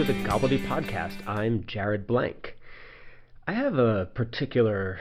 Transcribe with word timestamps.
to 0.00 0.14
the 0.14 0.26
Gobbledy 0.26 0.66
Podcast. 0.66 1.28
I'm 1.28 1.66
Jared 1.66 2.06
Blank. 2.06 2.56
I 3.46 3.52
have 3.52 3.74
a 3.74 4.06
particular, 4.06 4.98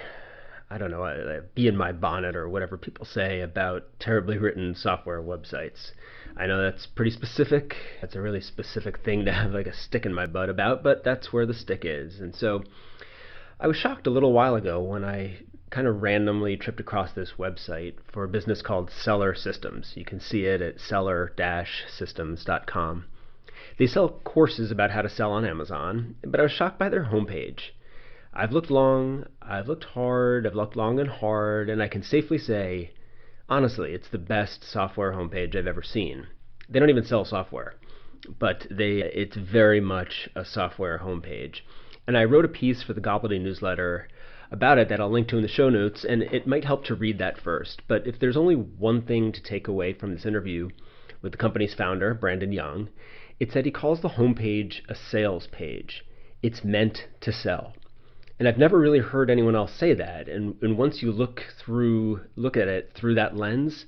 I 0.69 0.77
don't 0.77 0.91
know, 0.91 1.05
a, 1.05 1.39
a 1.39 1.43
in 1.55 1.77
my 1.77 1.93
bonnet 1.93 2.35
or 2.35 2.49
whatever 2.49 2.77
people 2.77 3.05
say 3.05 3.39
about 3.39 3.83
terribly 4.01 4.37
written 4.37 4.75
software 4.75 5.21
websites. 5.21 5.91
I 6.35 6.47
know 6.47 6.61
that's 6.61 6.85
pretty 6.85 7.11
specific. 7.11 7.77
That's 8.01 8.15
a 8.15 8.21
really 8.21 8.41
specific 8.41 8.99
thing 9.05 9.23
to 9.23 9.31
have 9.31 9.51
like 9.51 9.67
a 9.67 9.73
stick 9.73 10.05
in 10.05 10.13
my 10.13 10.25
butt 10.25 10.49
about, 10.49 10.83
but 10.83 11.05
that's 11.05 11.31
where 11.31 11.45
the 11.45 11.53
stick 11.53 11.83
is. 11.85 12.19
And 12.19 12.35
so 12.35 12.65
I 13.57 13.67
was 13.67 13.77
shocked 13.77 14.05
a 14.05 14.11
little 14.11 14.33
while 14.33 14.55
ago 14.55 14.81
when 14.81 15.05
I 15.05 15.43
kind 15.69 15.87
of 15.87 16.01
randomly 16.01 16.57
tripped 16.57 16.81
across 16.81 17.13
this 17.13 17.35
website 17.39 17.93
for 18.11 18.25
a 18.25 18.29
business 18.29 18.61
called 18.61 18.91
Seller 18.91 19.33
Systems. 19.33 19.93
You 19.95 20.03
can 20.03 20.19
see 20.19 20.43
it 20.43 20.61
at 20.61 20.81
seller-systems.com. 20.81 23.05
They 23.79 23.87
sell 23.87 24.09
courses 24.09 24.71
about 24.71 24.91
how 24.91 25.01
to 25.03 25.09
sell 25.09 25.31
on 25.31 25.45
Amazon, 25.45 26.15
but 26.21 26.41
I 26.41 26.43
was 26.43 26.51
shocked 26.51 26.77
by 26.77 26.89
their 26.89 27.05
homepage. 27.05 27.71
I've 28.33 28.51
looked 28.51 28.69
long, 28.69 29.25
I've 29.41 29.69
looked 29.69 29.85
hard, 29.85 30.45
I've 30.45 30.53
looked 30.53 30.75
long 30.75 30.99
and 30.99 31.09
hard, 31.09 31.69
and 31.69 31.81
I 31.81 31.87
can 31.87 32.03
safely 32.03 32.37
say, 32.37 32.91
honestly, 33.47 33.93
it's 33.93 34.09
the 34.09 34.17
best 34.17 34.65
software 34.65 35.13
homepage 35.13 35.55
I've 35.55 35.65
ever 35.65 35.81
seen. 35.81 36.27
They 36.67 36.77
don't 36.77 36.89
even 36.89 37.05
sell 37.05 37.23
software, 37.23 37.75
but 38.37 38.67
they 38.69 38.97
it's 38.97 39.37
very 39.37 39.79
much 39.79 40.27
a 40.35 40.43
software 40.43 40.99
homepage. 40.99 41.61
And 42.05 42.17
I 42.17 42.25
wrote 42.25 42.43
a 42.43 42.49
piece 42.49 42.83
for 42.83 42.91
the 42.91 42.99
Gobbledy 42.99 43.39
newsletter 43.39 44.09
about 44.51 44.77
it 44.77 44.89
that 44.89 44.99
I'll 44.99 45.09
link 45.09 45.29
to 45.29 45.37
in 45.37 45.41
the 45.41 45.47
show 45.47 45.69
notes, 45.69 46.03
and 46.03 46.21
it 46.21 46.45
might 46.45 46.65
help 46.65 46.83
to 46.85 46.95
read 46.95 47.17
that 47.19 47.39
first. 47.39 47.83
But 47.87 48.05
if 48.05 48.19
there's 48.19 48.35
only 48.35 48.55
one 48.55 49.03
thing 49.03 49.31
to 49.31 49.41
take 49.41 49.69
away 49.69 49.93
from 49.93 50.13
this 50.13 50.25
interview 50.25 50.67
with 51.21 51.31
the 51.31 51.37
company's 51.37 51.73
founder, 51.73 52.13
Brandon 52.13 52.51
Young, 52.51 52.89
it's 53.39 53.53
that 53.53 53.65
he 53.65 53.71
calls 53.71 54.01
the 54.01 54.09
homepage 54.09 54.81
a 54.89 54.95
sales 54.95 55.47
page. 55.51 56.05
It's 56.41 56.63
meant 56.63 57.07
to 57.21 57.31
sell. 57.31 57.73
And 58.37 58.47
I've 58.47 58.57
never 58.57 58.79
really 58.79 58.99
heard 58.99 59.29
anyone 59.29 59.55
else 59.55 59.73
say 59.73 59.93
that. 59.93 60.29
And, 60.29 60.55
and 60.61 60.77
once 60.77 61.01
you 61.01 61.11
look 61.11 61.43
through 61.59 62.21
look 62.35 62.55
at 62.55 62.67
it 62.67 62.91
through 62.95 63.15
that 63.15 63.35
lens, 63.35 63.85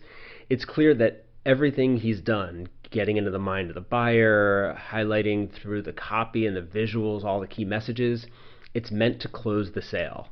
it's 0.50 0.66
clear 0.66 0.94
that 0.96 1.26
everything 1.46 1.98
he's 1.98 2.20
done, 2.20 2.68
getting 2.90 3.18
into 3.18 3.32
the 3.32 3.40
mind 3.40 3.70
of 3.70 3.76
the 3.76 3.82
buyer, 3.82 4.78
highlighting 4.92 5.52
through 5.52 5.84
the 5.84 5.94
copy 5.94 6.46
and 6.46 6.56
the 6.56 6.62
visuals 6.62 7.24
all 7.24 7.40
the 7.40 7.48
key 7.48 7.64
messages, 7.66 8.28
it's 8.74 8.92
meant 8.92 9.22
to 9.22 9.30
close 9.30 9.72
the 9.72 9.82
sale. 9.82 10.28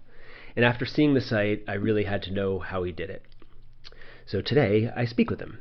And 0.56 0.66
after 0.66 0.86
seeing 0.86 1.14
the 1.14 1.22
site, 1.22 1.64
I 1.68 1.74
really 1.74 2.04
had 2.04 2.22
to 2.24 2.34
know 2.34 2.60
how 2.60 2.84
he 2.84 2.92
did 2.92 3.10
it. 3.10 3.24
So 4.26 4.42
today 4.42 4.92
I 4.96 5.06
speak 5.06 5.30
with 5.30 5.40
him. 5.40 5.60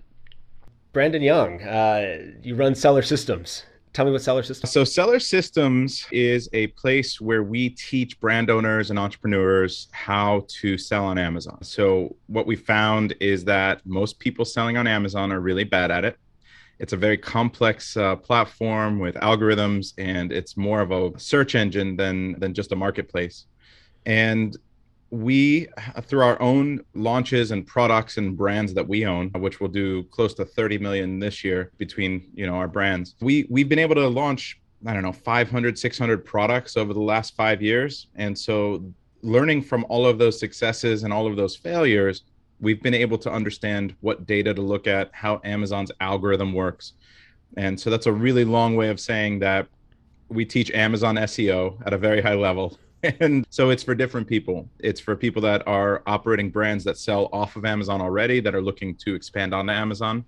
Brandon 0.92 1.22
Young, 1.22 1.62
uh, 1.62 2.32
you 2.42 2.54
run 2.54 2.74
Seller 2.74 3.02
Systems. 3.02 3.64
Tell 3.92 4.04
me 4.04 4.12
what 4.12 4.22
Seller 4.22 4.42
Systems. 4.42 4.72
So 4.72 4.84
Seller 4.84 5.18
Systems 5.18 6.06
is 6.12 6.48
a 6.52 6.68
place 6.68 7.20
where 7.20 7.42
we 7.42 7.70
teach 7.70 8.18
brand 8.20 8.50
owners 8.50 8.90
and 8.90 8.98
entrepreneurs 8.98 9.88
how 9.92 10.44
to 10.60 10.78
sell 10.78 11.04
on 11.04 11.18
Amazon. 11.18 11.62
So 11.62 12.16
what 12.26 12.46
we 12.46 12.56
found 12.56 13.14
is 13.20 13.44
that 13.44 13.84
most 13.84 14.18
people 14.18 14.44
selling 14.44 14.76
on 14.76 14.86
Amazon 14.86 15.32
are 15.32 15.40
really 15.40 15.64
bad 15.64 15.90
at 15.90 16.04
it. 16.04 16.16
It's 16.78 16.92
a 16.92 16.96
very 16.96 17.18
complex 17.18 17.96
uh, 17.96 18.16
platform 18.16 19.00
with 19.00 19.16
algorithms, 19.16 19.94
and 19.98 20.30
it's 20.30 20.56
more 20.56 20.80
of 20.80 20.92
a 20.92 21.18
search 21.18 21.54
engine 21.54 21.96
than 21.96 22.38
than 22.38 22.54
just 22.54 22.70
a 22.72 22.76
marketplace. 22.76 23.46
And 24.06 24.56
we 25.10 25.66
through 26.02 26.20
our 26.20 26.40
own 26.42 26.80
launches 26.94 27.50
and 27.50 27.66
products 27.66 28.18
and 28.18 28.36
brands 28.36 28.74
that 28.74 28.86
we 28.86 29.06
own 29.06 29.30
which 29.38 29.58
will 29.58 29.68
do 29.68 30.02
close 30.04 30.34
to 30.34 30.44
30 30.44 30.78
million 30.78 31.18
this 31.18 31.42
year 31.42 31.72
between 31.78 32.30
you 32.34 32.46
know 32.46 32.54
our 32.54 32.68
brands 32.68 33.14
we 33.20 33.46
we've 33.48 33.70
been 33.70 33.78
able 33.78 33.94
to 33.94 34.06
launch 34.06 34.60
i 34.86 34.92
don't 34.92 35.02
know 35.02 35.12
500 35.12 35.78
600 35.78 36.24
products 36.24 36.76
over 36.76 36.92
the 36.92 37.00
last 37.00 37.34
5 37.34 37.62
years. 37.62 38.08
And 38.16 38.38
so 38.38 38.84
learning 39.22 39.62
from 39.62 39.84
all 39.88 40.06
of 40.06 40.18
those 40.18 40.38
successes 40.38 41.02
and 41.02 41.12
all 41.12 41.26
of 41.26 41.36
those 41.36 41.56
failures 41.56 42.22
we've 42.60 42.82
been 42.82 42.94
able 42.94 43.18
to 43.18 43.30
understand 43.30 43.94
what 44.00 44.26
data 44.26 44.52
to 44.52 44.62
look 44.62 44.86
at 44.86 45.10
how 45.12 45.40
amazon's 45.44 45.90
algorithm 46.00 46.52
works. 46.52 46.94
And 47.56 47.78
so 47.78 47.88
that's 47.90 48.06
a 48.06 48.12
really 48.12 48.44
long 48.44 48.76
way 48.76 48.88
of 48.90 49.00
saying 49.00 49.38
that 49.40 49.66
we 50.28 50.44
teach 50.44 50.70
amazon 50.72 51.16
seo 51.16 51.80
at 51.86 51.92
a 51.92 51.98
very 51.98 52.20
high 52.20 52.34
level 52.34 52.78
and 53.20 53.46
so 53.50 53.70
it's 53.70 53.82
for 53.82 53.94
different 53.94 54.26
people. 54.26 54.68
It's 54.78 55.00
for 55.00 55.14
people 55.14 55.42
that 55.42 55.66
are 55.66 56.02
operating 56.06 56.50
brands 56.50 56.84
that 56.84 56.98
sell 56.98 57.28
off 57.32 57.56
of 57.56 57.64
Amazon 57.64 58.00
already, 58.00 58.40
that 58.40 58.54
are 58.54 58.62
looking 58.62 58.94
to 58.96 59.14
expand 59.14 59.54
onto 59.54 59.72
Amazon 59.72 60.24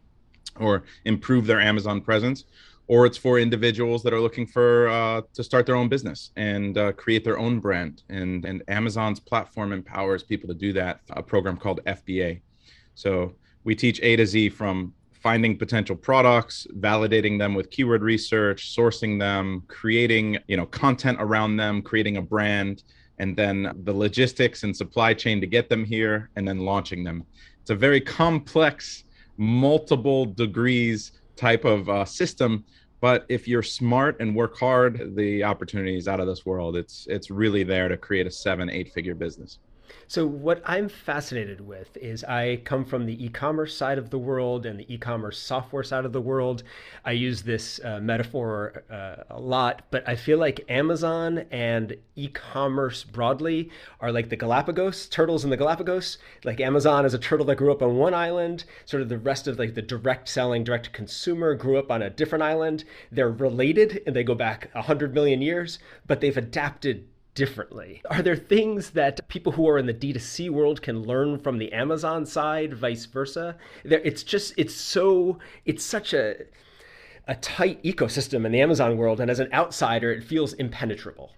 or 0.58 0.84
improve 1.04 1.46
their 1.46 1.60
Amazon 1.60 2.00
presence. 2.00 2.44
Or 2.86 3.06
it's 3.06 3.16
for 3.16 3.38
individuals 3.38 4.02
that 4.02 4.12
are 4.12 4.20
looking 4.20 4.46
for 4.46 4.88
uh, 4.88 5.22
to 5.34 5.44
start 5.44 5.64
their 5.64 5.76
own 5.76 5.88
business 5.88 6.32
and 6.36 6.76
uh, 6.76 6.92
create 6.92 7.22
their 7.22 7.38
own 7.38 7.60
brand. 7.60 8.02
And, 8.08 8.44
and 8.44 8.64
Amazon's 8.66 9.20
platform 9.20 9.72
empowers 9.72 10.24
people 10.24 10.48
to 10.48 10.54
do 10.54 10.72
that. 10.72 11.00
A 11.10 11.22
program 11.22 11.56
called 11.56 11.80
FBA. 11.86 12.40
So 12.94 13.34
we 13.62 13.76
teach 13.76 14.00
A 14.02 14.16
to 14.16 14.26
Z 14.26 14.48
from 14.50 14.92
finding 15.22 15.56
potential 15.56 15.96
products 15.96 16.66
validating 16.78 17.38
them 17.38 17.54
with 17.54 17.70
keyword 17.70 18.02
research 18.02 18.74
sourcing 18.74 19.18
them 19.18 19.62
creating 19.68 20.38
you 20.48 20.56
know 20.56 20.66
content 20.66 21.18
around 21.20 21.56
them 21.56 21.82
creating 21.82 22.16
a 22.16 22.22
brand 22.22 22.82
and 23.20 23.36
then 23.36 23.70
the 23.84 23.92
logistics 23.92 24.62
and 24.62 24.74
supply 24.74 25.12
chain 25.12 25.42
to 25.42 25.46
get 25.46 25.68
them 25.68 25.84
here 25.84 26.30
and 26.36 26.48
then 26.48 26.58
launching 26.58 27.04
them. 27.04 27.26
It's 27.60 27.68
a 27.68 27.74
very 27.74 28.00
complex 28.00 29.04
multiple 29.36 30.24
degrees 30.24 31.12
type 31.36 31.64
of 31.64 31.88
uh, 31.88 32.04
system 32.04 32.64
but 33.00 33.24
if 33.30 33.48
you're 33.48 33.62
smart 33.62 34.20
and 34.20 34.36
work 34.36 34.58
hard 34.58 35.16
the 35.16 35.42
opportunities 35.42 36.06
out 36.06 36.20
of 36.20 36.26
this 36.26 36.44
world. 36.44 36.76
It's 36.76 37.06
it's 37.08 37.30
really 37.30 37.62
there 37.62 37.88
to 37.88 37.96
create 37.96 38.26
a 38.26 38.30
seven 38.30 38.68
eight 38.68 38.92
figure 38.92 39.14
business 39.14 39.58
so, 40.10 40.26
what 40.26 40.60
I'm 40.64 40.88
fascinated 40.88 41.60
with 41.60 41.96
is 41.96 42.24
I 42.24 42.56
come 42.64 42.84
from 42.84 43.06
the 43.06 43.24
e 43.24 43.28
commerce 43.28 43.76
side 43.76 43.96
of 43.96 44.10
the 44.10 44.18
world 44.18 44.66
and 44.66 44.80
the 44.80 44.92
e 44.92 44.98
commerce 44.98 45.38
software 45.38 45.84
side 45.84 46.04
of 46.04 46.12
the 46.12 46.20
world. 46.20 46.64
I 47.04 47.12
use 47.12 47.42
this 47.42 47.80
uh, 47.84 48.00
metaphor 48.00 48.82
uh, 48.90 49.22
a 49.30 49.38
lot, 49.38 49.82
but 49.92 50.08
I 50.08 50.16
feel 50.16 50.38
like 50.38 50.64
Amazon 50.68 51.44
and 51.52 51.96
e 52.16 52.26
commerce 52.26 53.04
broadly 53.04 53.70
are 54.00 54.10
like 54.10 54.30
the 54.30 54.36
Galapagos, 54.36 55.06
turtles 55.08 55.44
in 55.44 55.50
the 55.50 55.56
Galapagos. 55.56 56.18
Like 56.42 56.60
Amazon 56.60 57.04
is 57.04 57.14
a 57.14 57.18
turtle 57.18 57.46
that 57.46 57.56
grew 57.56 57.70
up 57.70 57.80
on 57.80 57.96
one 57.96 58.12
island, 58.12 58.64
sort 58.86 59.02
of 59.02 59.08
the 59.08 59.18
rest 59.18 59.46
of 59.46 59.60
like 59.60 59.74
the 59.74 59.82
direct 59.82 60.28
selling, 60.28 60.64
direct 60.64 60.92
consumer 60.92 61.54
grew 61.54 61.78
up 61.78 61.90
on 61.90 62.02
a 62.02 62.10
different 62.10 62.42
island. 62.42 62.82
They're 63.12 63.30
related 63.30 64.02
and 64.06 64.16
they 64.16 64.24
go 64.24 64.34
back 64.34 64.70
100 64.72 65.14
million 65.14 65.40
years, 65.40 65.78
but 66.06 66.20
they've 66.20 66.36
adapted 66.36 67.06
differently? 67.34 68.02
Are 68.10 68.22
there 68.22 68.36
things 68.36 68.90
that 68.90 69.26
people 69.28 69.52
who 69.52 69.68
are 69.68 69.78
in 69.78 69.86
the 69.86 69.94
D2C 69.94 70.50
world 70.50 70.82
can 70.82 71.02
learn 71.02 71.38
from 71.38 71.58
the 71.58 71.72
Amazon 71.72 72.26
side, 72.26 72.74
vice 72.74 73.06
versa? 73.06 73.56
There, 73.84 74.00
it's 74.00 74.22
just, 74.22 74.54
it's 74.56 74.74
so, 74.74 75.38
it's 75.64 75.84
such 75.84 76.12
a, 76.12 76.36
a 77.28 77.34
tight 77.36 77.82
ecosystem 77.82 78.44
in 78.44 78.52
the 78.52 78.60
Amazon 78.60 78.96
world. 78.96 79.20
And 79.20 79.30
as 79.30 79.40
an 79.40 79.52
outsider, 79.52 80.12
it 80.12 80.24
feels 80.24 80.52
impenetrable 80.54 81.32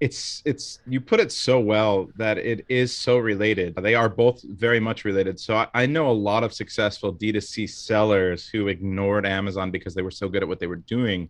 it's 0.00 0.40
it's 0.46 0.80
you 0.86 1.00
put 1.00 1.20
it 1.20 1.30
so 1.30 1.60
well 1.60 2.08
that 2.16 2.38
it 2.38 2.64
is 2.68 2.96
so 2.96 3.18
related 3.18 3.74
they 3.76 3.94
are 3.94 4.08
both 4.08 4.42
very 4.42 4.80
much 4.80 5.04
related 5.04 5.38
so 5.38 5.56
I, 5.56 5.68
I, 5.74 5.86
know 5.86 6.10
a 6.10 6.12
lot 6.12 6.42
of 6.42 6.54
successful 6.54 7.14
d2c 7.14 7.68
sellers 7.68 8.48
who 8.48 8.68
ignored 8.68 9.26
amazon 9.26 9.70
because 9.70 9.94
they 9.94 10.02
were 10.02 10.10
so 10.10 10.28
good 10.28 10.42
at 10.42 10.48
what 10.48 10.58
they 10.58 10.66
were 10.66 10.76
doing 10.76 11.28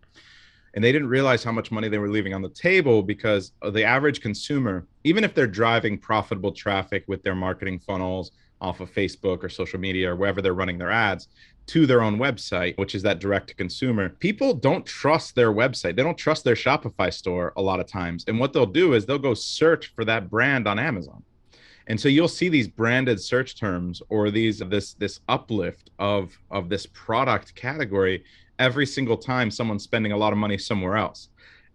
and 0.73 0.83
they 0.83 0.91
didn't 0.91 1.09
realize 1.09 1.43
how 1.43 1.51
much 1.51 1.71
money 1.71 1.89
they 1.89 1.97
were 1.97 2.09
leaving 2.09 2.33
on 2.33 2.41
the 2.41 2.49
table 2.49 3.03
because 3.03 3.51
the 3.71 3.83
average 3.83 4.21
consumer 4.21 4.87
even 5.03 5.23
if 5.23 5.33
they're 5.33 5.47
driving 5.47 5.97
profitable 5.97 6.51
traffic 6.51 7.03
with 7.07 7.21
their 7.23 7.35
marketing 7.35 7.79
funnels 7.79 8.31
off 8.61 8.79
of 8.79 8.93
facebook 8.93 9.43
or 9.43 9.49
social 9.49 9.79
media 9.79 10.11
or 10.11 10.15
wherever 10.15 10.41
they're 10.41 10.53
running 10.53 10.77
their 10.77 10.91
ads 10.91 11.27
to 11.67 11.85
their 11.85 12.01
own 12.01 12.17
website 12.17 12.77
which 12.77 12.95
is 12.95 13.03
that 13.03 13.19
direct 13.19 13.47
to 13.47 13.55
consumer 13.55 14.09
people 14.09 14.53
don't 14.53 14.85
trust 14.85 15.35
their 15.35 15.51
website. 15.51 15.95
They 15.95 16.03
don't 16.03 16.17
trust 16.17 16.43
their 16.43 16.55
shopify 16.55 17.13
store 17.13 17.53
a 17.57 17.61
lot 17.61 17.79
of 17.79 17.87
times. 17.87 18.23
And 18.27 18.39
what 18.39 18.53
they'll 18.53 18.65
do 18.65 18.93
is 18.93 19.05
they'll 19.05 19.19
go 19.19 19.33
search 19.33 19.93
for 19.95 20.05
that 20.05 20.29
brand 20.29 20.67
on 20.67 20.79
amazon. 20.79 21.23
And 21.87 21.99
so 21.99 22.07
you'll 22.07 22.27
see 22.27 22.47
these 22.47 22.67
branded 22.67 23.19
search 23.19 23.59
terms 23.59 24.01
or 24.09 24.29
these 24.31 24.59
this 24.59 24.93
this 24.93 25.19
uplift 25.27 25.89
of 25.99 26.37
of 26.51 26.69
this 26.69 26.85
product 26.85 27.55
category 27.55 28.23
every 28.61 28.85
single 28.85 29.17
time 29.17 29.49
someone's 29.49 29.83
spending 29.83 30.11
a 30.11 30.17
lot 30.17 30.31
of 30.31 30.37
money 30.37 30.57
somewhere 30.57 30.95
else. 30.95 31.29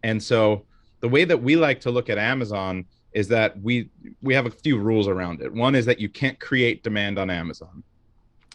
And 0.05 0.23
so 0.23 0.65
the 1.01 1.09
way 1.09 1.25
that 1.25 1.43
we 1.43 1.57
like 1.57 1.81
to 1.81 1.91
look 1.91 2.09
at 2.09 2.17
Amazon 2.17 2.85
is 3.13 3.27
that 3.29 3.61
we 3.61 3.91
we 4.23 4.33
have 4.35 4.47
a 4.47 4.51
few 4.51 4.79
rules 4.79 5.09
around 5.09 5.43
it. 5.43 5.53
One 5.53 5.75
is 5.75 5.85
that 5.87 5.99
you 5.99 6.09
can't 6.09 6.39
create 6.39 6.85
demand 6.85 7.19
on 7.19 7.29
Amazon. 7.29 7.83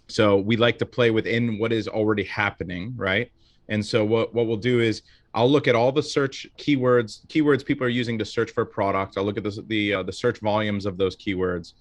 So 0.08 0.38
we 0.38 0.56
like 0.56 0.78
to 0.80 0.86
play 0.86 1.12
within 1.12 1.60
what 1.60 1.72
is 1.74 1.88
already 1.88 2.24
happening, 2.24 2.94
right? 2.96 3.30
And 3.70 3.86
so 3.86 4.06
what 4.06 4.34
what 4.34 4.48
we'll 4.48 4.66
do 4.74 4.80
is 4.80 5.02
I'll 5.34 5.50
look 5.50 5.68
at 5.68 5.76
all 5.76 5.92
the 5.92 6.04
search 6.04 6.48
keywords 6.58 7.26
keywords 7.28 7.66
people 7.66 7.86
are 7.86 7.96
using 8.02 8.18
to 8.20 8.26
search 8.26 8.52
for 8.52 8.66
products. 8.66 9.18
I'll 9.18 9.26
look 9.26 9.38
at 9.38 9.44
the 9.44 9.64
the, 9.68 9.94
uh, 9.96 10.04
the 10.04 10.14
search 10.14 10.40
volumes 10.40 10.86
of 10.86 10.98
those 10.98 11.16
keywords, 11.18 11.74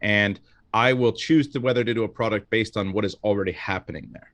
and 0.00 0.40
I 0.72 0.92
will 0.92 1.12
choose 1.12 1.48
to 1.48 1.58
whether 1.58 1.84
to 1.84 1.94
do 1.94 2.04
a 2.04 2.12
product 2.20 2.50
based 2.50 2.76
on 2.76 2.92
what 2.92 3.04
is 3.04 3.14
already 3.24 3.52
happening 3.52 4.08
there. 4.12 4.30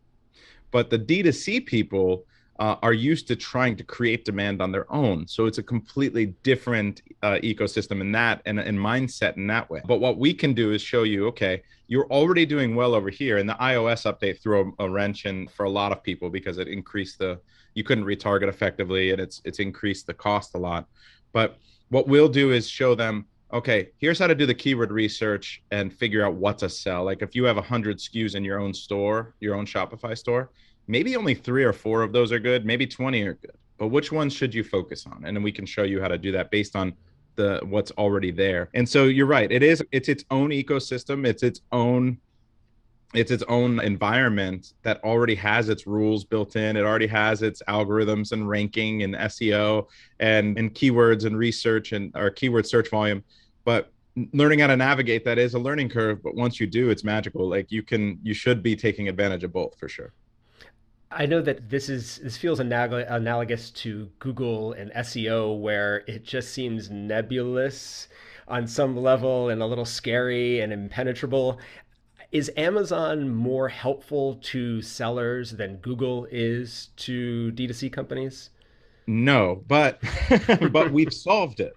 But 0.75 0.91
the 0.91 0.99
D2C 0.99 1.67
people, 1.67 2.27
uh, 2.59 2.77
are 2.83 2.93
used 2.93 3.27
to 3.29 3.37
trying 3.37 3.77
to 3.77 3.85
create 3.85 4.25
demand 4.25 4.63
on 4.63 4.71
their 4.71 4.91
own. 4.93 5.27
So 5.27 5.47
it's 5.47 5.59
a 5.59 5.63
completely 5.63 6.27
different 6.43 7.03
uh, 7.23 7.39
ecosystem 7.43 8.01
in 8.01 8.13
that 8.13 8.43
and, 8.47 8.61
and 8.61 8.79
mindset 8.79 9.37
in 9.37 9.47
that 9.49 9.69
way. 9.71 9.83
But 9.87 10.01
what 10.01 10.19
we 10.19 10.33
can 10.33 10.55
do 10.55 10.73
is 10.73 10.81
show 10.81 11.03
you, 11.03 11.27
okay, 11.29 11.63
you're 11.89 12.07
already 12.07 12.47
doing 12.47 12.75
well 12.75 12.95
over 12.95 13.11
here. 13.11 13.39
And 13.39 13.49
the 13.49 13.55
iOS 13.55 14.11
update 14.11 14.41
threw 14.41 14.73
a, 14.79 14.85
a 14.85 14.91
wrench 14.91 15.27
in 15.27 15.49
for 15.49 15.65
a 15.65 15.71
lot 15.71 15.91
of 15.91 16.03
people 16.03 16.31
because 16.31 16.59
it 16.59 16.69
increased 16.69 17.19
the 17.19 17.41
you 17.75 17.83
couldn't 17.83 18.05
retarget 18.05 18.49
effectively 18.49 19.11
and 19.11 19.21
it's 19.21 19.43
it's 19.45 19.59
increased 19.59 20.07
the 20.07 20.15
cost 20.15 20.55
a 20.55 20.59
lot. 20.59 20.87
But 21.33 21.59
what 21.89 22.07
we'll 22.07 22.29
do 22.29 22.53
is 22.53 22.69
show 22.69 22.95
them 22.95 23.27
okay, 23.53 23.91
here's 23.99 24.19
how 24.19 24.27
to 24.27 24.35
do 24.35 24.47
the 24.47 24.55
keyword 24.55 24.91
research 24.91 25.63
and 25.71 25.93
figure 25.93 26.25
out 26.25 26.35
what 26.35 26.59
to 26.59 26.69
sell. 26.69 27.05
Like 27.05 27.23
if 27.23 27.35
you 27.35 27.45
have 27.45 27.57
100 27.57 27.99
SKUs 27.99 28.35
in 28.35 28.45
your 28.45 28.59
own 28.59 28.75
store, 28.75 29.35
your 29.41 29.55
own 29.55 29.67
Shopify 29.67 30.17
store, 30.17 30.51
maybe 30.87 31.17
only 31.17 31.35
three 31.35 31.65
or 31.65 31.73
four 31.73 32.03
of 32.03 32.13
those 32.13 32.33
are 32.33 32.39
good, 32.39 32.65
maybe 32.65 32.87
20 32.87 33.23
are 33.23 33.35
good. 33.35 33.57
But 33.79 33.89
which 33.89 34.13
ones 34.13 34.33
should 34.33 34.55
you 34.55 34.65
focus 34.65 35.07
on? 35.07 35.25
And 35.25 35.37
then 35.37 35.43
we 35.43 35.53
can 35.53 35.67
show 35.67 35.83
you 35.83 36.01
how 36.01 36.09
to 36.09 36.19
do 36.19 36.33
that 36.33 36.51
based 36.51 36.77
on 36.77 36.95
the 37.37 37.61
what's 37.65 37.91
already 37.93 38.31
there. 38.31 38.71
And 38.75 38.89
so 38.89 39.05
you're 39.05 39.27
right. 39.27 39.51
It 39.51 39.63
is 39.63 39.83
it's 39.93 40.09
its 40.09 40.25
own 40.31 40.51
ecosystem. 40.51 41.27
It's 41.27 41.43
its 41.43 41.61
own 41.73 42.19
it's 43.15 43.31
its 43.31 43.45
own 43.49 43.81
environment 43.81 44.75
that 44.83 45.03
already 45.05 45.35
has 45.37 45.69
its 45.69 45.87
rules 45.87 46.25
built 46.25 46.57
in. 46.57 46.77
It 46.77 46.83
already 46.83 47.07
has 47.07 47.43
its 47.43 47.63
algorithms 47.69 48.33
and 48.33 48.49
ranking 48.49 49.03
and 49.03 49.15
SEO 49.15 49.87
and 50.21 50.59
and 50.59 50.75
keywords 50.75 51.25
and 51.25 51.37
research 51.37 51.93
and 51.93 52.13
or 52.15 52.31
keyword 52.31 52.67
search 52.67 52.91
volume. 52.91 53.23
But 53.65 53.93
learning 54.33 54.61
how 54.61 54.69
to 54.69 54.77
navigate 54.77 55.25
that 55.25 55.39
is 55.39 55.55
a 55.55 55.59
learning 55.59 55.89
curve. 55.89 56.23
But 56.23 56.35
once 56.35 56.61
you 56.61 56.67
do, 56.67 56.91
it's 56.91 57.05
magical. 57.05 57.49
Like 57.49 57.71
you 57.71 57.83
can 57.83 58.19
you 58.23 58.35
should 58.35 58.63
be 58.63 58.77
taking 58.77 59.09
advantage 59.09 59.45
of 59.45 59.53
both 59.53 59.79
for 59.79 59.89
sure. 59.89 60.13
I 61.11 61.27
know 61.27 61.41
that 61.43 61.71
this 61.71 61.89
is 61.89 62.19
this 62.19 62.37
feels 62.37 62.59
analog- 62.59 63.07
analogous 63.09 63.71
to 63.71 64.11
Google 64.19 64.73
and 64.73 64.91
SEO, 64.93 65.61
where 65.61 66.03
it 66.09 66.25
just 66.25 66.53
seems 66.53 66.91
nebulous 66.91 68.09
on 68.49 68.67
some 68.67 68.97
level 68.97 69.49
and 69.49 69.63
a 69.63 69.67
little 69.67 69.85
scary 69.85 70.61
and 70.61 70.73
impenetrable. 70.73 71.59
Is 72.35 72.51
Amazon 72.57 73.29
more 73.33 73.69
helpful 73.69 74.41
to 74.43 74.83
sellers 74.83 75.53
than 75.53 75.77
Google 75.77 76.27
is 76.33 76.89
to 76.97 77.53
D2C 77.53 77.93
companies? 77.93 78.51
No, 79.07 79.63
but 79.69 80.03
but 80.73 80.91
we've 80.91 81.15
solved 81.15 81.61
it. 81.61 81.75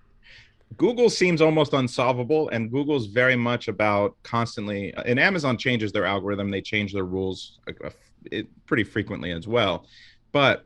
Google 0.75 1.11
seems 1.11 1.43
almost 1.43 1.73
unsolvable, 1.73 2.49
and 2.49 2.71
Google's 2.71 3.05
very 3.05 3.35
much 3.35 3.67
about 3.67 4.15
constantly. 4.23 4.91
And 5.05 5.19
Amazon 5.19 5.59
changes 5.59 5.91
their 5.91 6.05
algorithm; 6.05 6.49
they 6.49 6.61
change 6.61 6.91
their 6.91 7.05
rules 7.05 7.59
uh, 7.67 7.89
uh, 8.33 8.41
pretty 8.65 8.83
frequently 8.83 9.33
as 9.33 9.47
well. 9.47 9.85
But 10.31 10.65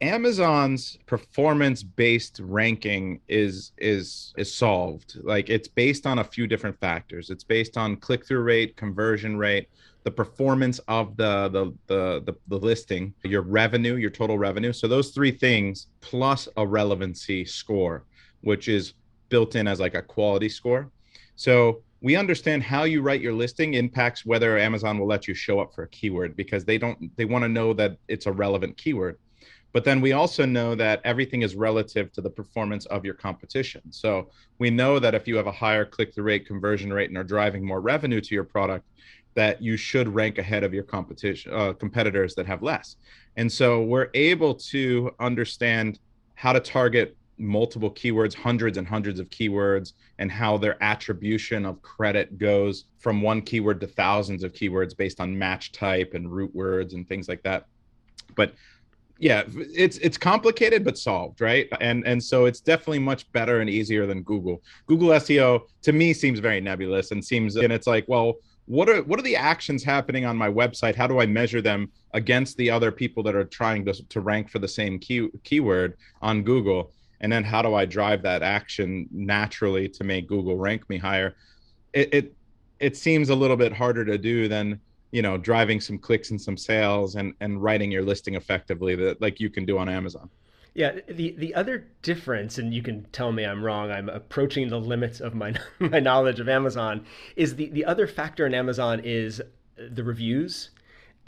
Amazon's 0.00 0.96
performance-based 1.06 2.40
ranking 2.44 3.20
is 3.26 3.72
is 3.78 4.32
is 4.36 4.54
solved. 4.54 5.18
Like 5.22 5.50
it's 5.50 5.66
based 5.66 6.06
on 6.06 6.20
a 6.20 6.24
few 6.24 6.46
different 6.46 6.78
factors. 6.78 7.30
It's 7.30 7.42
based 7.42 7.76
on 7.76 7.96
click-through 7.96 8.42
rate, 8.42 8.76
conversion 8.76 9.36
rate, 9.36 9.68
the 10.04 10.10
performance 10.10 10.78
of 10.86 11.16
the, 11.16 11.48
the 11.48 11.74
the 11.88 12.20
the 12.24 12.36
the, 12.46 12.58
listing, 12.58 13.12
your 13.24 13.42
revenue, 13.42 13.96
your 13.96 14.10
total 14.10 14.38
revenue. 14.38 14.72
So 14.72 14.86
those 14.86 15.10
three 15.10 15.32
things 15.32 15.88
plus 16.00 16.48
a 16.56 16.66
relevancy 16.66 17.44
score, 17.44 18.04
which 18.42 18.68
is 18.68 18.94
built 19.30 19.56
in 19.56 19.66
as 19.66 19.80
like 19.80 19.94
a 19.94 20.02
quality 20.02 20.48
score. 20.48 20.90
So 21.34 21.82
we 22.00 22.14
understand 22.14 22.62
how 22.62 22.84
you 22.84 23.02
write 23.02 23.20
your 23.20 23.32
listing 23.32 23.74
impacts 23.74 24.24
whether 24.24 24.56
Amazon 24.56 24.98
will 24.98 25.08
let 25.08 25.26
you 25.26 25.34
show 25.34 25.58
up 25.58 25.74
for 25.74 25.82
a 25.82 25.88
keyword 25.88 26.36
because 26.36 26.64
they 26.64 26.78
don't 26.78 27.16
they 27.16 27.24
want 27.24 27.42
to 27.42 27.48
know 27.48 27.72
that 27.74 27.96
it's 28.06 28.26
a 28.26 28.32
relevant 28.32 28.76
keyword. 28.76 29.18
But 29.72 29.84
then 29.84 30.00
we 30.00 30.12
also 30.12 30.46
know 30.46 30.74
that 30.74 31.00
everything 31.04 31.42
is 31.42 31.54
relative 31.54 32.10
to 32.12 32.20
the 32.20 32.30
performance 32.30 32.86
of 32.86 33.04
your 33.04 33.14
competition. 33.14 33.82
So 33.90 34.30
we 34.58 34.70
know 34.70 34.98
that 34.98 35.14
if 35.14 35.28
you 35.28 35.36
have 35.36 35.46
a 35.46 35.52
higher 35.52 35.84
click-through 35.84 36.24
rate, 36.24 36.46
conversion 36.46 36.92
rate, 36.92 37.10
and 37.10 37.18
are 37.18 37.24
driving 37.24 37.64
more 37.64 37.80
revenue 37.80 38.20
to 38.20 38.34
your 38.34 38.44
product, 38.44 38.86
that 39.34 39.62
you 39.62 39.76
should 39.76 40.08
rank 40.08 40.38
ahead 40.38 40.64
of 40.64 40.74
your 40.74 40.82
competition 40.82 41.52
uh, 41.54 41.72
competitors 41.74 42.34
that 42.34 42.46
have 42.46 42.62
less. 42.62 42.96
And 43.36 43.50
so 43.50 43.82
we're 43.82 44.08
able 44.14 44.54
to 44.54 45.14
understand 45.20 46.00
how 46.34 46.52
to 46.52 46.60
target 46.60 47.16
multiple 47.36 47.90
keywords, 47.90 48.34
hundreds 48.34 48.78
and 48.78 48.86
hundreds 48.86 49.20
of 49.20 49.28
keywords, 49.30 49.92
and 50.18 50.32
how 50.32 50.56
their 50.56 50.82
attribution 50.82 51.64
of 51.64 51.80
credit 51.82 52.36
goes 52.38 52.86
from 52.98 53.22
one 53.22 53.42
keyword 53.42 53.80
to 53.80 53.86
thousands 53.86 54.42
of 54.42 54.52
keywords 54.52 54.96
based 54.96 55.20
on 55.20 55.38
match 55.38 55.70
type 55.70 56.14
and 56.14 56.32
root 56.32 56.52
words 56.54 56.94
and 56.94 57.06
things 57.06 57.28
like 57.28 57.42
that. 57.44 57.66
But 58.34 58.54
yeah, 59.18 59.42
it's 59.74 59.98
it's 59.98 60.16
complicated 60.16 60.84
but 60.84 60.96
solved, 60.96 61.40
right? 61.40 61.68
And 61.80 62.06
and 62.06 62.22
so 62.22 62.46
it's 62.46 62.60
definitely 62.60 63.00
much 63.00 63.30
better 63.32 63.60
and 63.60 63.68
easier 63.68 64.06
than 64.06 64.22
Google. 64.22 64.62
Google 64.86 65.08
SEO 65.08 65.62
to 65.82 65.92
me 65.92 66.12
seems 66.12 66.38
very 66.38 66.60
nebulous 66.60 67.10
and 67.10 67.24
seems 67.24 67.56
and 67.56 67.72
it's 67.72 67.86
like, 67.86 68.04
well, 68.06 68.36
what 68.66 68.88
are 68.88 69.02
what 69.02 69.18
are 69.18 69.22
the 69.22 69.36
actions 69.36 69.82
happening 69.82 70.24
on 70.24 70.36
my 70.36 70.48
website? 70.48 70.94
How 70.94 71.06
do 71.06 71.20
I 71.20 71.26
measure 71.26 71.60
them 71.60 71.90
against 72.14 72.56
the 72.56 72.70
other 72.70 72.92
people 72.92 73.22
that 73.24 73.34
are 73.34 73.44
trying 73.44 73.84
to 73.86 73.92
to 73.92 74.20
rank 74.20 74.50
for 74.50 74.60
the 74.60 74.68
same 74.68 74.98
key 74.98 75.28
keyword 75.42 75.96
on 76.22 76.42
Google? 76.42 76.92
and 77.20 77.32
then 77.32 77.44
how 77.44 77.62
do 77.62 77.74
i 77.74 77.84
drive 77.84 78.22
that 78.22 78.42
action 78.42 79.08
naturally 79.10 79.88
to 79.88 80.04
make 80.04 80.28
google 80.28 80.56
rank 80.56 80.88
me 80.88 80.96
higher 80.96 81.34
it 81.92 82.12
it, 82.14 82.34
it 82.80 82.96
seems 82.96 83.28
a 83.28 83.34
little 83.34 83.56
bit 83.56 83.72
harder 83.72 84.04
to 84.04 84.16
do 84.18 84.48
than 84.48 84.80
you 85.10 85.22
know 85.22 85.36
driving 85.36 85.80
some 85.80 85.98
clicks 85.98 86.30
and 86.30 86.40
some 86.40 86.56
sales 86.56 87.14
and 87.16 87.34
and 87.40 87.62
writing 87.62 87.90
your 87.90 88.02
listing 88.02 88.34
effectively 88.34 88.94
that 88.94 89.20
like 89.20 89.40
you 89.40 89.50
can 89.50 89.64
do 89.64 89.78
on 89.78 89.88
amazon 89.88 90.28
yeah, 90.74 91.00
the 91.08 91.34
the 91.36 91.56
other 91.56 91.88
difference, 92.02 92.56
and 92.56 92.72
you 92.72 92.82
can 92.82 93.04
tell 93.10 93.32
me 93.32 93.42
I'm 93.44 93.64
wrong. 93.64 93.90
I'm 93.90 94.08
approaching 94.08 94.68
the 94.68 94.78
limits 94.78 95.18
of 95.18 95.34
my 95.34 95.54
my 95.80 95.98
knowledge 95.98 96.38
of 96.38 96.48
Amazon. 96.48 97.04
Is 97.34 97.56
the 97.56 97.68
the 97.70 97.84
other 97.84 98.06
factor 98.06 98.46
in 98.46 98.54
Amazon 98.54 99.00
is 99.02 99.42
the 99.76 100.04
reviews 100.04 100.70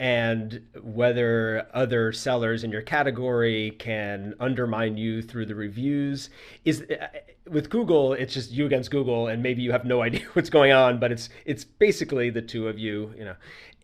and 0.01 0.65
whether 0.81 1.67
other 1.75 2.11
sellers 2.11 2.63
in 2.63 2.71
your 2.71 2.81
category 2.81 3.69
can 3.77 4.33
undermine 4.39 4.97
you 4.97 5.21
through 5.21 5.45
the 5.45 5.53
reviews 5.53 6.31
is 6.65 6.81
uh, 6.89 7.07
with 7.47 7.69
Google 7.69 8.13
it's 8.13 8.33
just 8.33 8.51
you 8.51 8.65
against 8.65 8.89
Google 8.89 9.27
and 9.27 9.43
maybe 9.43 9.61
you 9.61 9.71
have 9.71 9.85
no 9.85 10.01
idea 10.07 10.25
what's 10.33 10.49
going 10.49 10.71
on 10.71 10.99
but 10.99 11.11
it's 11.11 11.29
it's 11.45 11.63
basically 11.63 12.31
the 12.31 12.41
two 12.41 12.67
of 12.67 12.79
you 12.79 13.13
you 13.15 13.23
know 13.23 13.35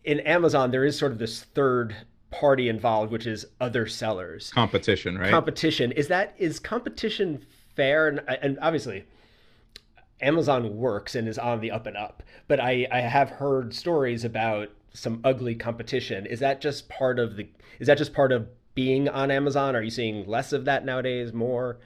in 0.04 0.20
Amazon 0.20 0.70
there 0.70 0.84
is 0.84 0.98
sort 0.98 1.12
of 1.12 1.18
this 1.18 1.42
third 1.42 1.94
party 2.30 2.68
involved 2.68 3.10
which 3.10 3.26
is 3.26 3.46
other 3.60 3.86
sellers 3.86 4.50
competition 4.50 5.16
right 5.16 5.30
competition 5.30 5.92
is 5.92 6.08
that 6.08 6.34
is 6.38 6.58
competition 6.58 7.44
fair 7.74 8.08
and, 8.08 8.20
and 8.42 8.58
obviously 8.60 9.04
Amazon 10.20 10.76
works 10.76 11.14
and 11.14 11.28
is 11.28 11.38
on 11.38 11.60
the 11.60 11.70
up 11.70 11.86
and 11.86 11.96
up 11.96 12.22
but 12.48 12.60
I 12.60 12.86
I 12.90 13.00
have 13.00 13.30
heard 13.30 13.74
stories 13.74 14.24
about 14.24 14.70
some 14.98 15.20
ugly 15.24 15.54
competition. 15.54 16.26
Is 16.26 16.40
that 16.40 16.60
just 16.60 16.88
part 16.88 17.18
of 17.18 17.36
the? 17.36 17.48
Is 17.78 17.86
that 17.86 17.98
just 17.98 18.12
part 18.12 18.32
of 18.32 18.48
being 18.74 19.08
on 19.08 19.30
Amazon? 19.30 19.76
Are 19.76 19.82
you 19.82 19.90
seeing 19.90 20.26
less 20.26 20.52
of 20.52 20.64
that 20.64 20.84
nowadays? 20.84 21.32
More? 21.32 21.78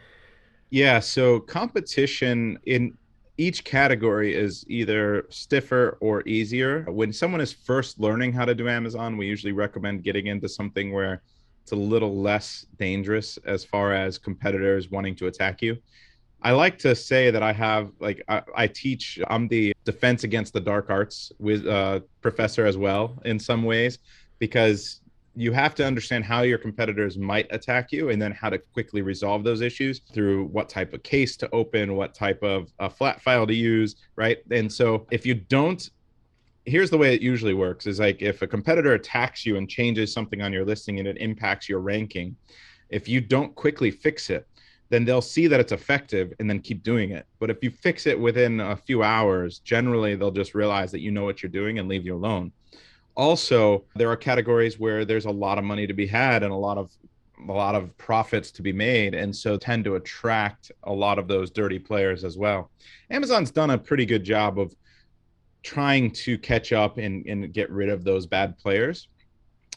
Yeah. 0.71 1.01
So 1.01 1.41
competition 1.41 2.59
in 2.65 2.97
each 3.43 3.65
category 3.65 4.35
is 4.35 4.65
either 4.69 5.27
stiffer 5.29 5.99
or 6.01 6.23
easier. 6.29 6.85
When 6.85 7.13
someone 7.13 7.41
is 7.41 7.53
first 7.53 7.99
learning 7.99 8.33
how 8.33 8.45
to 8.45 8.55
do 8.55 8.69
Amazon, 8.69 9.17
we 9.17 9.27
usually 9.27 9.53
recommend 9.53 10.05
getting 10.05 10.29
into 10.29 10.49
something 10.49 10.93
where 10.93 11.23
it's 11.63 11.73
a 11.73 11.77
little 11.77 12.17
less 12.17 12.67
dangerous 12.79 13.39
as 13.45 13.65
far 13.65 13.93
as 13.93 14.17
competitors 14.17 14.91
wanting 14.91 15.17
to 15.17 15.27
attack 15.27 15.61
you. 15.61 15.77
I 16.43 16.53
like 16.53 16.79
to 16.79 16.95
say 16.95 17.33
that 17.33 17.43
I 17.43 17.53
have 17.53 17.91
like 17.99 18.23
I, 18.29 18.43
I, 18.57 18.67
teach. 18.69 19.21
I'm 19.29 19.49
the 19.49 19.73
defense 19.85 20.23
against 20.25 20.53
the 20.53 20.61
dark 20.61 20.89
arts 20.89 21.33
with 21.39 21.67
uh, 21.67 22.01
professor 22.21 22.65
as 22.67 22.77
well 22.77 23.21
in 23.25 23.39
some 23.39 23.63
ways 23.65 23.99
because 24.39 25.02
you 25.35 25.53
have 25.53 25.75
to 25.77 25.87
understand 25.87 26.25
how 26.25 26.43
your 26.43 26.59
competitors 26.59 27.17
might 27.17 27.47
attack 27.51 27.91
you 27.91 28.11
and 28.11 28.21
then 28.21 28.33
how 28.33 28.51
to 28.51 28.59
quickly 28.59 29.01
resolve 29.01 29.45
those 29.45 29.61
issues 29.61 30.03
through 30.13 30.45
what 30.47 30.69
type 30.69 30.93
of 30.93 31.03
case 31.03 31.37
to 31.39 31.49
open, 31.53 31.97
what 31.97 32.15
type 32.15 32.43
of 32.43 32.71
uh, 32.79 32.89
flat 32.89 33.21
file 33.21 33.47
to 33.47 33.55
use, 33.55 33.97
right? 34.17 34.39
And 34.51 34.71
so 34.71 35.07
if 35.11 35.25
you 35.25 35.35
don't 35.35 35.89
here's 36.65 36.91
the 36.91 36.99
way 36.99 37.13
it 37.13 37.21
usually 37.21 37.55
works 37.55 37.89
is 37.89 37.99
like 37.99 38.23
if 38.23 38.41
a 38.41 38.47
competitor 38.47 38.93
attacks 38.93 39.45
you 39.45 39.57
and 39.57 39.69
changes 39.69 40.13
something 40.13 40.43
on 40.43 40.53
your 40.53 40.65
listing 40.65 41.01
and 41.01 41.09
it 41.09 41.17
impacts 41.19 41.69
your 41.69 41.81
ranking 41.81 42.37
if 42.89 43.09
you 43.09 43.21
don't 43.21 43.53
quickly 43.57 43.91
fix 43.91 44.31
it 44.31 44.47
then 44.93 45.07
they'll 45.07 45.23
see 45.23 45.47
that 45.47 45.59
it's 45.59 45.73
effective 45.73 46.35
and 46.39 46.51
then 46.51 46.61
keep 46.61 46.83
doing 46.83 47.13
it. 47.13 47.25
But 47.39 47.49
if 47.49 47.63
you 47.63 47.71
fix 47.71 48.07
it 48.07 48.19
within 48.19 48.61
a 48.61 48.77
few 48.77 49.03
hours, 49.03 49.61
generally 49.61 50.17
they'll 50.17 50.31
just 50.31 50.55
realize 50.55 50.93
that 50.93 51.01
you 51.01 51.11
know 51.11 51.25
what 51.25 51.43
you're 51.43 51.49
doing 51.49 51.79
and 51.79 51.89
leave 51.89 52.05
you 52.05 52.15
alone. 52.15 52.53
Also, 53.17 53.85
there 53.95 54.11
are 54.11 54.17
categories 54.17 54.79
where 54.79 55.05
there's 55.05 55.27
a 55.27 55.31
lot 55.31 55.59
of 55.59 55.65
money 55.65 55.87
to 55.87 55.93
be 55.93 56.07
had 56.07 56.43
and 56.43 56.53
a 56.53 56.57
lot 56.57 56.79
of 56.79 56.91
a 57.49 57.53
lot 57.53 57.75
of 57.75 57.97
profits 57.99 58.53
to 58.53 58.63
be 58.63 58.73
made 58.73 59.15
and 59.15 59.35
so 59.35 59.57
tend 59.57 59.85
to 59.85 59.97
attract 59.97 60.71
a 60.85 60.93
lot 60.93 61.19
of 61.19 61.27
those 61.27 61.51
dirty 61.51 61.79
players 61.79 62.25
as 62.25 62.39
well. 62.39 62.71
Amazon's 63.11 63.51
done 63.51 63.71
a 63.71 63.79
pretty 63.79 64.07
good 64.07 64.23
job 64.23 64.61
of 64.61 64.75
trying 65.63 66.11
to 66.11 66.39
catch 66.39 66.73
up 66.73 66.99
and, 66.99 67.27
and 67.27 67.53
get 67.53 67.71
rid 67.71 67.89
of 67.89 68.05
those 68.05 68.27
bad 68.27 68.57
players 68.59 69.09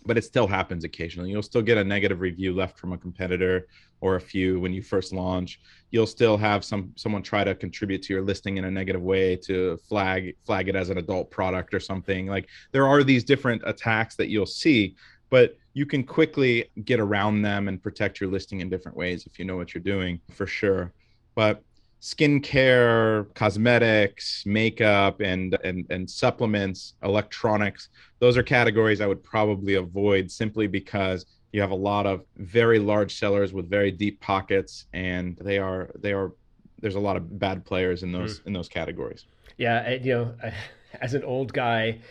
but 0.06 0.18
it 0.18 0.24
still 0.24 0.48
happens 0.48 0.84
occasionally. 0.84 1.32
You'll 1.32 1.42
still 1.42 1.62
get 1.62 1.78
a 1.78 1.84
negative 1.84 2.22
review 2.22 2.54
left 2.54 2.78
from 2.78 2.94
a 2.94 2.98
competitor 2.98 3.68
or 4.02 4.16
a 4.16 4.22
few 4.22 4.60
when 4.60 4.72
you 4.74 4.82
first 4.82 5.14
launch. 5.14 5.60
You'll 5.92 6.08
still 6.08 6.38
have 6.38 6.64
some 6.64 6.92
someone 6.96 7.24
try 7.24 7.44
to 7.44 7.56
contribute 7.56 8.04
to 8.04 8.14
your 8.14 8.24
listing 8.24 8.58
in 8.58 8.66
a 8.66 8.72
negative 8.72 9.02
way 9.02 9.36
to 9.38 9.78
flag 9.90 10.36
flag 10.46 10.70
it 10.70 10.76
as 10.76 10.90
an 10.90 10.98
adult 10.98 11.32
product 11.32 11.74
or 11.74 11.80
something. 11.80 12.28
Like 12.28 12.50
there 12.72 12.88
are 12.88 13.04
these 13.04 13.24
different 13.24 13.64
attacks 13.66 14.16
that 14.18 14.30
you'll 14.30 14.46
see, 14.46 14.96
but 15.30 15.58
you 15.74 15.86
can 15.86 16.04
quickly 16.04 16.70
get 16.86 17.00
around 17.00 17.42
them 17.42 17.68
and 17.68 17.82
protect 17.82 18.22
your 18.22 18.30
listing 18.30 18.62
in 18.62 18.70
different 18.70 18.98
ways 18.98 19.26
if 19.26 19.40
you 19.40 19.46
know 19.46 19.58
what 19.58 19.74
you're 19.74 19.84
doing 19.84 20.22
for 20.32 20.46
sure. 20.48 20.94
But 21.34 21.64
skincare, 22.06 23.34
cosmetics, 23.34 24.46
makeup, 24.46 25.22
and, 25.22 25.58
and 25.64 25.88
and 25.90 26.08
supplements, 26.08 26.94
electronics. 27.02 27.90
Those 28.20 28.38
are 28.38 28.44
categories 28.44 29.02
I 29.02 29.08
would 29.08 29.24
probably 29.24 29.74
avoid 29.74 30.30
simply 30.30 30.68
because 30.68 31.26
you 31.52 31.62
have 31.62 31.72
a 31.72 31.82
lot 31.92 32.06
of 32.06 32.24
very 32.38 32.78
large 32.78 33.18
sellers 33.18 33.54
with 33.54 33.68
very 33.68 33.90
deep 33.90 34.22
pockets, 34.22 34.86
and 34.94 35.36
they 35.42 35.58
are 35.58 35.90
they 35.98 36.14
are 36.14 36.32
there's 36.80 36.94
a 36.94 37.00
lot 37.00 37.18
of 37.18 37.40
bad 37.40 37.66
players 37.66 38.04
in 38.04 38.12
those 38.12 38.40
mm. 38.40 38.48
in 38.48 38.54
those 38.54 38.70
categories. 38.70 39.26
Yeah, 39.58 39.90
you 39.90 40.14
know, 40.14 40.36
as 41.02 41.16
an 41.16 41.24
old 41.24 41.54
guy, 41.54 42.02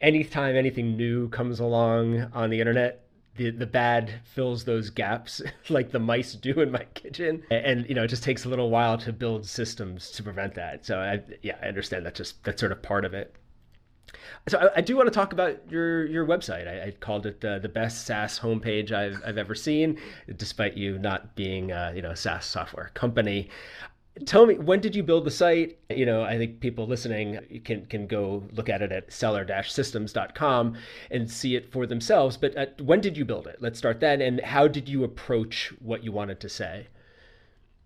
anytime 0.00 0.56
anything 0.56 0.96
new 0.96 1.28
comes 1.28 1.60
along 1.60 2.32
on 2.34 2.50
the 2.50 2.58
internet, 2.58 3.05
the 3.36 3.50
the 3.50 3.66
bad 3.66 4.20
fills 4.24 4.64
those 4.64 4.90
gaps 4.90 5.42
like 5.68 5.90
the 5.90 5.98
mice 5.98 6.34
do 6.34 6.60
in 6.60 6.70
my 6.70 6.84
kitchen. 6.94 7.42
And 7.50 7.88
you 7.88 7.94
know 7.94 8.04
it 8.04 8.08
just 8.08 8.22
takes 8.22 8.44
a 8.44 8.48
little 8.48 8.70
while 8.70 8.98
to 8.98 9.12
build 9.12 9.46
systems 9.46 10.10
to 10.12 10.22
prevent 10.22 10.54
that. 10.54 10.86
So 10.86 10.98
I, 10.98 11.20
yeah 11.42 11.56
i 11.62 11.66
understand 11.66 12.06
that's 12.06 12.18
just 12.18 12.42
that's 12.44 12.60
sort 12.60 12.72
of 12.72 12.82
part 12.82 13.04
of 13.04 13.14
it. 13.14 13.34
So 14.48 14.58
I, 14.58 14.78
I 14.78 14.80
do 14.80 14.96
want 14.96 15.06
to 15.08 15.14
talk 15.14 15.32
about 15.32 15.70
your 15.70 16.06
your 16.06 16.26
website. 16.26 16.68
I, 16.68 16.88
I 16.88 16.90
called 16.92 17.26
it 17.26 17.40
the, 17.40 17.70
best 17.72 18.06
saas 18.06 18.38
homepage 18.38 18.92
I've, 18.92 19.20
I've 19.26 19.38
ever 19.38 19.54
seen 19.54 19.98
despite 20.36 20.76
you 20.76 20.98
not 20.98 21.34
being 21.34 21.72
uh, 21.72 21.92
you 21.94 22.02
know 22.02 22.10
a 22.10 22.16
saas 22.16 22.44
software 22.44 22.90
company 22.94 23.50
tell 24.24 24.46
me 24.46 24.54
when 24.54 24.80
did 24.80 24.96
you 24.96 25.02
build 25.02 25.24
the 25.24 25.30
site? 25.30 25.78
You 25.90 26.06
know 26.06 26.22
i 26.22 26.38
think 26.38 26.60
people 26.60 26.86
listening 26.86 27.62
can 27.64 27.86
can 27.86 28.06
go 28.06 28.42
look 28.52 28.68
at 28.68 28.82
it 28.82 28.92
at 28.92 29.12
seller-systems.com 29.12 30.76
and 31.10 31.30
see 31.30 31.56
it 31.56 31.70
for 31.70 31.86
themselves 31.86 32.36
but 32.36 32.56
uh, 32.56 32.66
when 32.80 33.00
did 33.00 33.16
you 33.16 33.24
build 33.24 33.46
it? 33.46 33.56
Let's 33.60 33.78
start 33.78 34.00
then 34.00 34.20
and 34.22 34.40
how 34.40 34.68
did 34.68 34.88
you 34.88 35.04
approach 35.04 35.72
what 35.80 36.02
you 36.02 36.12
wanted 36.12 36.40
to 36.40 36.48
say? 36.48 36.86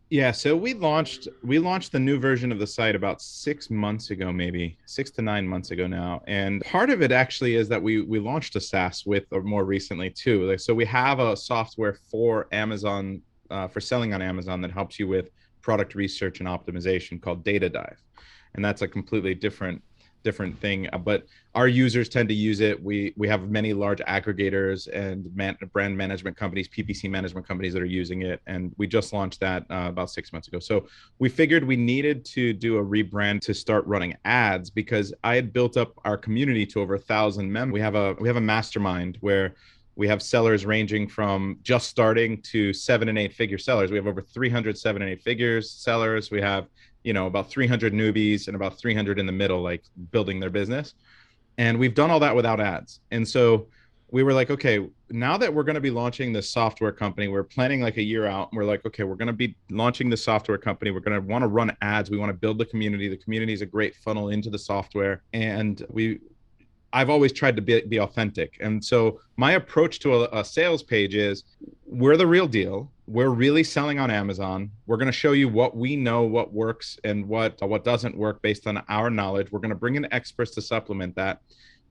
Yeah 0.08 0.30
so 0.30 0.56
we 0.56 0.74
launched 0.74 1.28
we 1.42 1.58
launched 1.58 1.92
the 1.92 2.00
new 2.00 2.18
version 2.18 2.52
of 2.52 2.58
the 2.58 2.66
site 2.66 2.94
about 2.94 3.20
six 3.20 3.70
months 3.70 4.10
ago 4.10 4.32
maybe 4.32 4.78
six 4.86 5.10
to 5.12 5.22
nine 5.22 5.46
months 5.46 5.70
ago 5.72 5.86
now 5.86 6.22
and 6.26 6.62
part 6.62 6.90
of 6.90 7.02
it 7.02 7.12
actually 7.12 7.56
is 7.56 7.68
that 7.68 7.82
we 7.82 8.02
we 8.02 8.20
launched 8.20 8.54
a 8.56 8.60
saas 8.60 9.04
with 9.04 9.24
or 9.32 9.42
more 9.42 9.64
recently 9.64 10.10
too 10.10 10.48
like 10.48 10.60
so 10.60 10.74
we 10.74 10.84
have 10.84 11.18
a 11.18 11.36
software 11.36 11.98
for 12.10 12.46
amazon 12.52 13.22
uh, 13.50 13.66
for 13.66 13.80
selling 13.80 14.14
on 14.14 14.22
amazon 14.22 14.60
that 14.60 14.70
helps 14.70 14.98
you 14.98 15.08
with 15.08 15.30
product 15.62 15.94
research 15.94 16.40
and 16.40 16.48
optimization 16.48 17.20
called 17.20 17.44
Data 17.44 17.68
Dive, 17.68 18.02
and 18.54 18.64
that's 18.64 18.82
a 18.82 18.88
completely 18.88 19.34
different 19.34 19.82
different 20.22 20.58
thing. 20.60 20.88
Uh, 20.92 20.98
but 20.98 21.26
our 21.54 21.68
users 21.68 22.08
tend 22.08 22.28
to 22.28 22.34
use 22.34 22.60
it. 22.60 22.82
We 22.82 23.12
we 23.16 23.26
have 23.28 23.50
many 23.50 23.72
large 23.72 24.00
aggregators 24.00 24.88
and 24.92 25.34
man, 25.34 25.56
brand 25.72 25.96
management 25.96 26.36
companies, 26.36 26.68
PPC 26.68 27.10
management 27.10 27.46
companies 27.46 27.72
that 27.74 27.82
are 27.82 27.86
using 27.86 28.22
it, 28.22 28.40
and 28.46 28.72
we 28.78 28.86
just 28.86 29.12
launched 29.12 29.40
that 29.40 29.64
uh, 29.70 29.86
about 29.88 30.10
six 30.10 30.32
months 30.32 30.48
ago. 30.48 30.58
So 30.58 30.86
we 31.18 31.28
figured 31.28 31.64
we 31.64 31.76
needed 31.76 32.24
to 32.26 32.52
do 32.52 32.78
a 32.78 32.84
rebrand 32.84 33.40
to 33.42 33.54
start 33.54 33.86
running 33.86 34.16
ads 34.24 34.70
because 34.70 35.12
I 35.24 35.34
had 35.34 35.52
built 35.52 35.76
up 35.76 35.94
our 36.04 36.16
community 36.16 36.66
to 36.66 36.80
over 36.80 36.94
a 36.94 36.98
thousand 37.00 37.50
members. 37.50 37.72
We 37.72 37.80
have 37.80 37.94
a 37.94 38.14
we 38.20 38.28
have 38.28 38.36
a 38.36 38.42
mastermind 38.42 39.18
where 39.20 39.54
we 39.96 40.08
have 40.08 40.22
sellers 40.22 40.64
ranging 40.64 41.08
from 41.08 41.58
just 41.62 41.88
starting 41.88 42.40
to 42.42 42.72
seven 42.72 43.08
and 43.08 43.18
eight 43.18 43.32
figure 43.32 43.58
sellers. 43.58 43.90
We 43.90 43.96
have 43.96 44.06
over 44.06 44.22
300 44.22 44.78
seven 44.78 45.02
and 45.02 45.10
eight 45.10 45.22
figures 45.22 45.70
sellers. 45.70 46.30
We 46.30 46.40
have, 46.40 46.66
you 47.04 47.12
know, 47.12 47.26
about 47.26 47.50
300 47.50 47.92
newbies 47.92 48.46
and 48.46 48.56
about 48.56 48.78
300 48.78 49.18
in 49.18 49.26
the 49.26 49.32
middle, 49.32 49.62
like 49.62 49.82
building 50.10 50.40
their 50.40 50.50
business. 50.50 50.94
And 51.58 51.78
we've 51.78 51.94
done 51.94 52.10
all 52.10 52.20
that 52.20 52.34
without 52.34 52.60
ads. 52.60 53.00
And 53.10 53.28
so 53.28 53.66
we 54.12 54.22
were 54.22 54.32
like, 54.32 54.50
okay, 54.50 54.88
now 55.10 55.36
that 55.36 55.52
we're 55.52 55.62
going 55.62 55.74
to 55.74 55.80
be 55.80 55.90
launching 55.90 56.32
this 56.32 56.50
software 56.50 56.92
company, 56.92 57.28
we're 57.28 57.44
planning 57.44 57.80
like 57.80 57.96
a 57.96 58.02
year 58.02 58.26
out. 58.26 58.50
And 58.50 58.58
we're 58.58 58.64
like, 58.64 58.84
okay, 58.86 59.04
we're 59.04 59.14
going 59.14 59.28
to 59.28 59.32
be 59.32 59.54
launching 59.70 60.10
the 60.10 60.16
software 60.16 60.58
company. 60.58 60.90
We're 60.90 61.00
going 61.00 61.20
to 61.20 61.26
want 61.26 61.42
to 61.42 61.48
run 61.48 61.76
ads. 61.82 62.10
We 62.10 62.18
want 62.18 62.30
to 62.30 62.34
build 62.36 62.58
the 62.58 62.64
community. 62.64 63.08
The 63.08 63.16
community 63.16 63.52
is 63.52 63.62
a 63.62 63.66
great 63.66 63.94
funnel 63.96 64.30
into 64.30 64.50
the 64.50 64.58
software. 64.58 65.22
And 65.32 65.84
we 65.88 66.20
I've 66.92 67.10
always 67.10 67.32
tried 67.32 67.56
to 67.56 67.62
be, 67.62 67.80
be 67.82 68.00
authentic. 68.00 68.56
And 68.60 68.84
so 68.84 69.20
my 69.36 69.52
approach 69.52 70.00
to 70.00 70.24
a, 70.24 70.40
a, 70.40 70.44
sales 70.44 70.82
page 70.82 71.14
is 71.14 71.44
we're 71.86 72.16
the 72.16 72.26
real 72.26 72.48
deal. 72.48 72.90
We're 73.06 73.28
really 73.28 73.62
selling 73.62 73.98
on 73.98 74.10
Amazon. 74.10 74.70
We're 74.86 74.96
going 74.96 75.06
to 75.06 75.12
show 75.12 75.32
you 75.32 75.48
what 75.48 75.76
we 75.76 75.94
know, 75.96 76.22
what 76.22 76.52
works 76.52 76.98
and 77.04 77.26
what 77.28 77.60
what 77.60 77.84
doesn't 77.84 78.16
work 78.16 78.42
based 78.42 78.66
on 78.66 78.82
our 78.88 79.10
knowledge. 79.10 79.50
We're 79.50 79.60
going 79.60 79.70
to 79.70 79.76
bring 79.76 79.96
in 79.96 80.12
experts 80.12 80.52
to 80.52 80.62
supplement 80.62 81.14
that. 81.16 81.42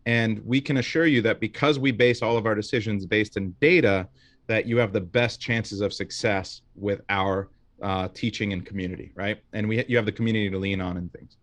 And 0.06 0.46
we 0.46 0.62
can 0.62 0.78
assure 0.78 1.06
you 1.06 1.22
that 1.24 1.40
because 1.40 1.78
we 1.78 1.92
base 1.92 2.22
all 2.22 2.38
of 2.38 2.46
our 2.46 2.56
decisions 2.56 3.06
based 3.06 3.38
in 3.38 3.52
data, 3.62 4.08
that 4.48 4.66
you 4.66 4.78
have 4.78 4.92
the 4.94 5.02
best 5.02 5.40
chances 5.40 5.82
of 5.82 5.94
success 5.94 6.62
with 6.76 7.02
our 7.10 7.50
uh, 7.82 8.08
teaching 8.14 8.52
and 8.54 8.66
community, 8.66 9.12
right? 9.16 9.42
And 9.54 9.68
we 9.70 9.86
you 9.88 9.96
have 9.96 10.06
the 10.06 10.12
community 10.12 10.50
to 10.50 10.58
lean 10.58 10.82
on 10.82 10.98
and 10.98 11.12
things. 11.14 11.38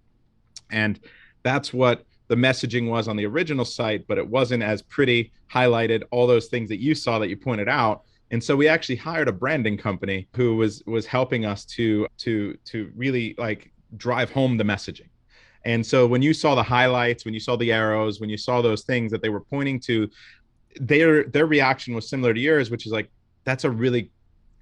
And 0.71 1.01
that's 1.43 1.73
what 1.73 2.05
the 2.29 2.35
messaging 2.35 2.89
was 2.89 3.09
on 3.09 3.17
the 3.17 3.27
original 3.27 3.65
site, 3.65 4.07
but 4.07 4.19
it 4.19 4.27
wasn't 4.27 4.63
as 4.63 4.83
pretty, 4.83 5.33
highlighted 5.53 6.03
all 6.11 6.27
those 6.27 6.47
things 6.47 6.69
that 6.69 6.81
you 6.81 6.95
saw 6.95 7.19
that 7.19 7.29
you 7.29 7.37
pointed 7.37 7.69
out. 7.69 8.03
And 8.31 8.43
so 8.43 8.57
we 8.57 8.67
actually 8.67 8.97
hired 8.97 9.29
a 9.29 9.33
branding 9.33 9.77
company 9.77 10.27
who 10.35 10.57
was 10.57 10.83
was 10.87 11.07
helping 11.07 11.45
us 11.45 11.65
to 11.77 12.09
to 12.19 12.57
to 12.65 12.91
really 12.97 13.35
like 13.39 13.71
drive 13.97 14.31
home 14.31 14.57
the 14.57 14.65
messaging. 14.65 15.09
And 15.65 15.85
so 15.85 16.07
when 16.07 16.23
you 16.23 16.35
saw 16.35 16.55
the 16.55 16.63
highlights, 16.63 17.25
when 17.25 17.35
you 17.35 17.41
saw 17.41 17.57
the 17.57 17.73
arrows, 17.73 18.21
when 18.21 18.31
you 18.31 18.37
saw 18.37 18.63
those 18.63 18.83
things 18.83 19.11
that 19.13 19.23
they 19.23 19.29
were 19.29 19.41
pointing 19.41 19.81
to, 19.81 20.09
their 20.81 21.25
their 21.25 21.47
reaction 21.47 21.95
was 21.95 22.09
similar 22.09 22.35
to 22.35 22.41
yours, 22.41 22.71
which 22.71 22.87
is 22.87 22.93
like 22.93 23.09
that's 23.45 23.65
a 23.65 23.71
really 23.71 24.11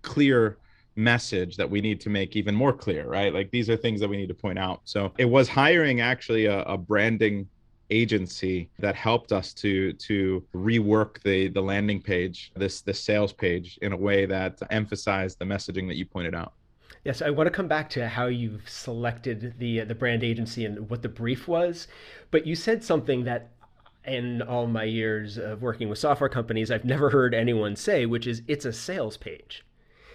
clear 0.02 0.58
message 0.96 1.56
that 1.56 1.68
we 1.68 1.80
need 1.80 2.00
to 2.00 2.10
make 2.10 2.36
even 2.36 2.54
more 2.54 2.72
clear, 2.72 3.08
right? 3.08 3.32
Like 3.32 3.50
these 3.50 3.68
are 3.68 3.76
things 3.76 4.00
that 4.00 4.08
we 4.08 4.16
need 4.16 4.28
to 4.28 4.34
point 4.34 4.58
out. 4.58 4.82
So 4.84 5.12
it 5.18 5.24
was 5.24 5.48
hiring 5.48 6.00
actually 6.00 6.46
a, 6.46 6.62
a 6.62 6.78
branding 6.78 7.48
agency 7.90 8.68
that 8.78 8.94
helped 8.94 9.32
us 9.32 9.52
to 9.52 9.92
to 9.94 10.42
rework 10.54 11.22
the 11.22 11.48
the 11.48 11.60
landing 11.60 12.00
page 12.00 12.52
this 12.56 12.80
this 12.80 13.00
sales 13.00 13.32
page 13.32 13.78
in 13.82 13.92
a 13.92 13.96
way 13.96 14.26
that 14.26 14.58
emphasized 14.70 15.38
the 15.38 15.44
messaging 15.44 15.86
that 15.88 15.96
you 15.96 16.06
pointed 16.06 16.34
out 16.34 16.54
Yes, 17.04 17.20
I 17.20 17.28
want 17.28 17.48
to 17.48 17.50
come 17.50 17.68
back 17.68 17.90
to 17.90 18.08
how 18.08 18.26
you've 18.26 18.66
selected 18.66 19.58
the 19.58 19.82
uh, 19.82 19.84
the 19.84 19.94
brand 19.94 20.24
agency 20.24 20.64
and 20.64 20.88
what 20.88 21.02
the 21.02 21.08
brief 21.08 21.46
was, 21.46 21.86
but 22.30 22.46
you 22.46 22.56
said 22.56 22.82
something 22.82 23.24
that 23.24 23.50
in 24.06 24.40
all 24.40 24.66
my 24.66 24.84
years 24.84 25.36
of 25.36 25.60
working 25.62 25.88
with 25.88 25.98
software 25.98 26.30
companies 26.30 26.70
I've 26.70 26.84
never 26.84 27.10
heard 27.10 27.34
anyone 27.34 27.76
say, 27.76 28.06
which 28.06 28.26
is 28.26 28.42
it's 28.48 28.64
a 28.64 28.72
sales 28.72 29.18
page. 29.18 29.64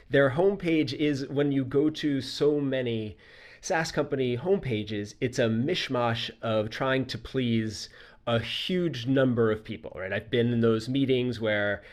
Their 0.09 0.31
homepage 0.31 0.93
is 0.93 1.27
when 1.27 1.51
you 1.51 1.63
go 1.63 1.91
to 1.91 2.21
so 2.21 2.59
many 2.59 3.17
SaaS 3.61 3.91
company 3.91 4.37
homepages, 4.37 5.15
it's 5.19 5.39
a 5.39 5.47
mishmash 5.47 6.29
of 6.41 6.69
trying 6.69 7.05
to 7.05 7.17
please 7.17 7.89
a 8.27 8.39
huge 8.39 9.05
number 9.05 9.51
of 9.51 9.63
people, 9.63 9.91
right? 9.95 10.13
I've 10.13 10.29
been 10.29 10.53
in 10.53 10.61
those 10.61 10.87
meetings 10.87 11.39
where 11.39 11.83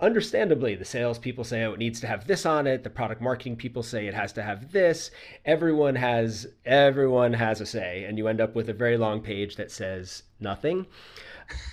understandably 0.00 0.74
the 0.74 0.84
salespeople 0.84 1.44
say 1.44 1.62
oh 1.64 1.74
it 1.74 1.78
needs 1.78 2.00
to 2.00 2.06
have 2.06 2.26
this 2.26 2.46
on 2.46 2.66
it. 2.66 2.84
The 2.84 2.90
product 2.90 3.20
marketing 3.20 3.56
people 3.56 3.82
say 3.82 4.06
it 4.06 4.14
has 4.14 4.32
to 4.34 4.42
have 4.42 4.72
this. 4.72 5.10
Everyone 5.44 5.94
has 5.94 6.46
everyone 6.64 7.32
has 7.34 7.60
a 7.60 7.66
say 7.66 8.04
and 8.04 8.16
you 8.16 8.28
end 8.28 8.40
up 8.40 8.54
with 8.54 8.68
a 8.68 8.74
very 8.74 8.96
long 8.96 9.20
page 9.20 9.56
that 9.56 9.70
says 9.70 10.22
nothing. 10.40 10.86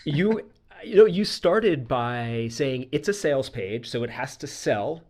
You 0.06 0.50
you 0.84 0.96
know 0.96 1.06
you 1.06 1.25
started 1.25 1.88
by 1.88 2.48
saying 2.51 2.88
it's 2.91 3.08
a 3.08 3.13
sales 3.13 3.50
page 3.50 3.89
so 3.89 4.03
it 4.03 4.10
has 4.10 4.38
to 4.38 4.48
sell 4.48 5.03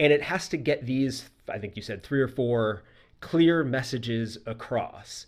and 0.00 0.12
it 0.12 0.22
has 0.22 0.48
to 0.48 0.56
get 0.56 0.86
these 0.86 1.30
i 1.48 1.58
think 1.58 1.76
you 1.76 1.82
said 1.82 2.02
three 2.02 2.20
or 2.20 2.28
four 2.28 2.82
clear 3.22 3.64
messages 3.64 4.36
across. 4.44 5.26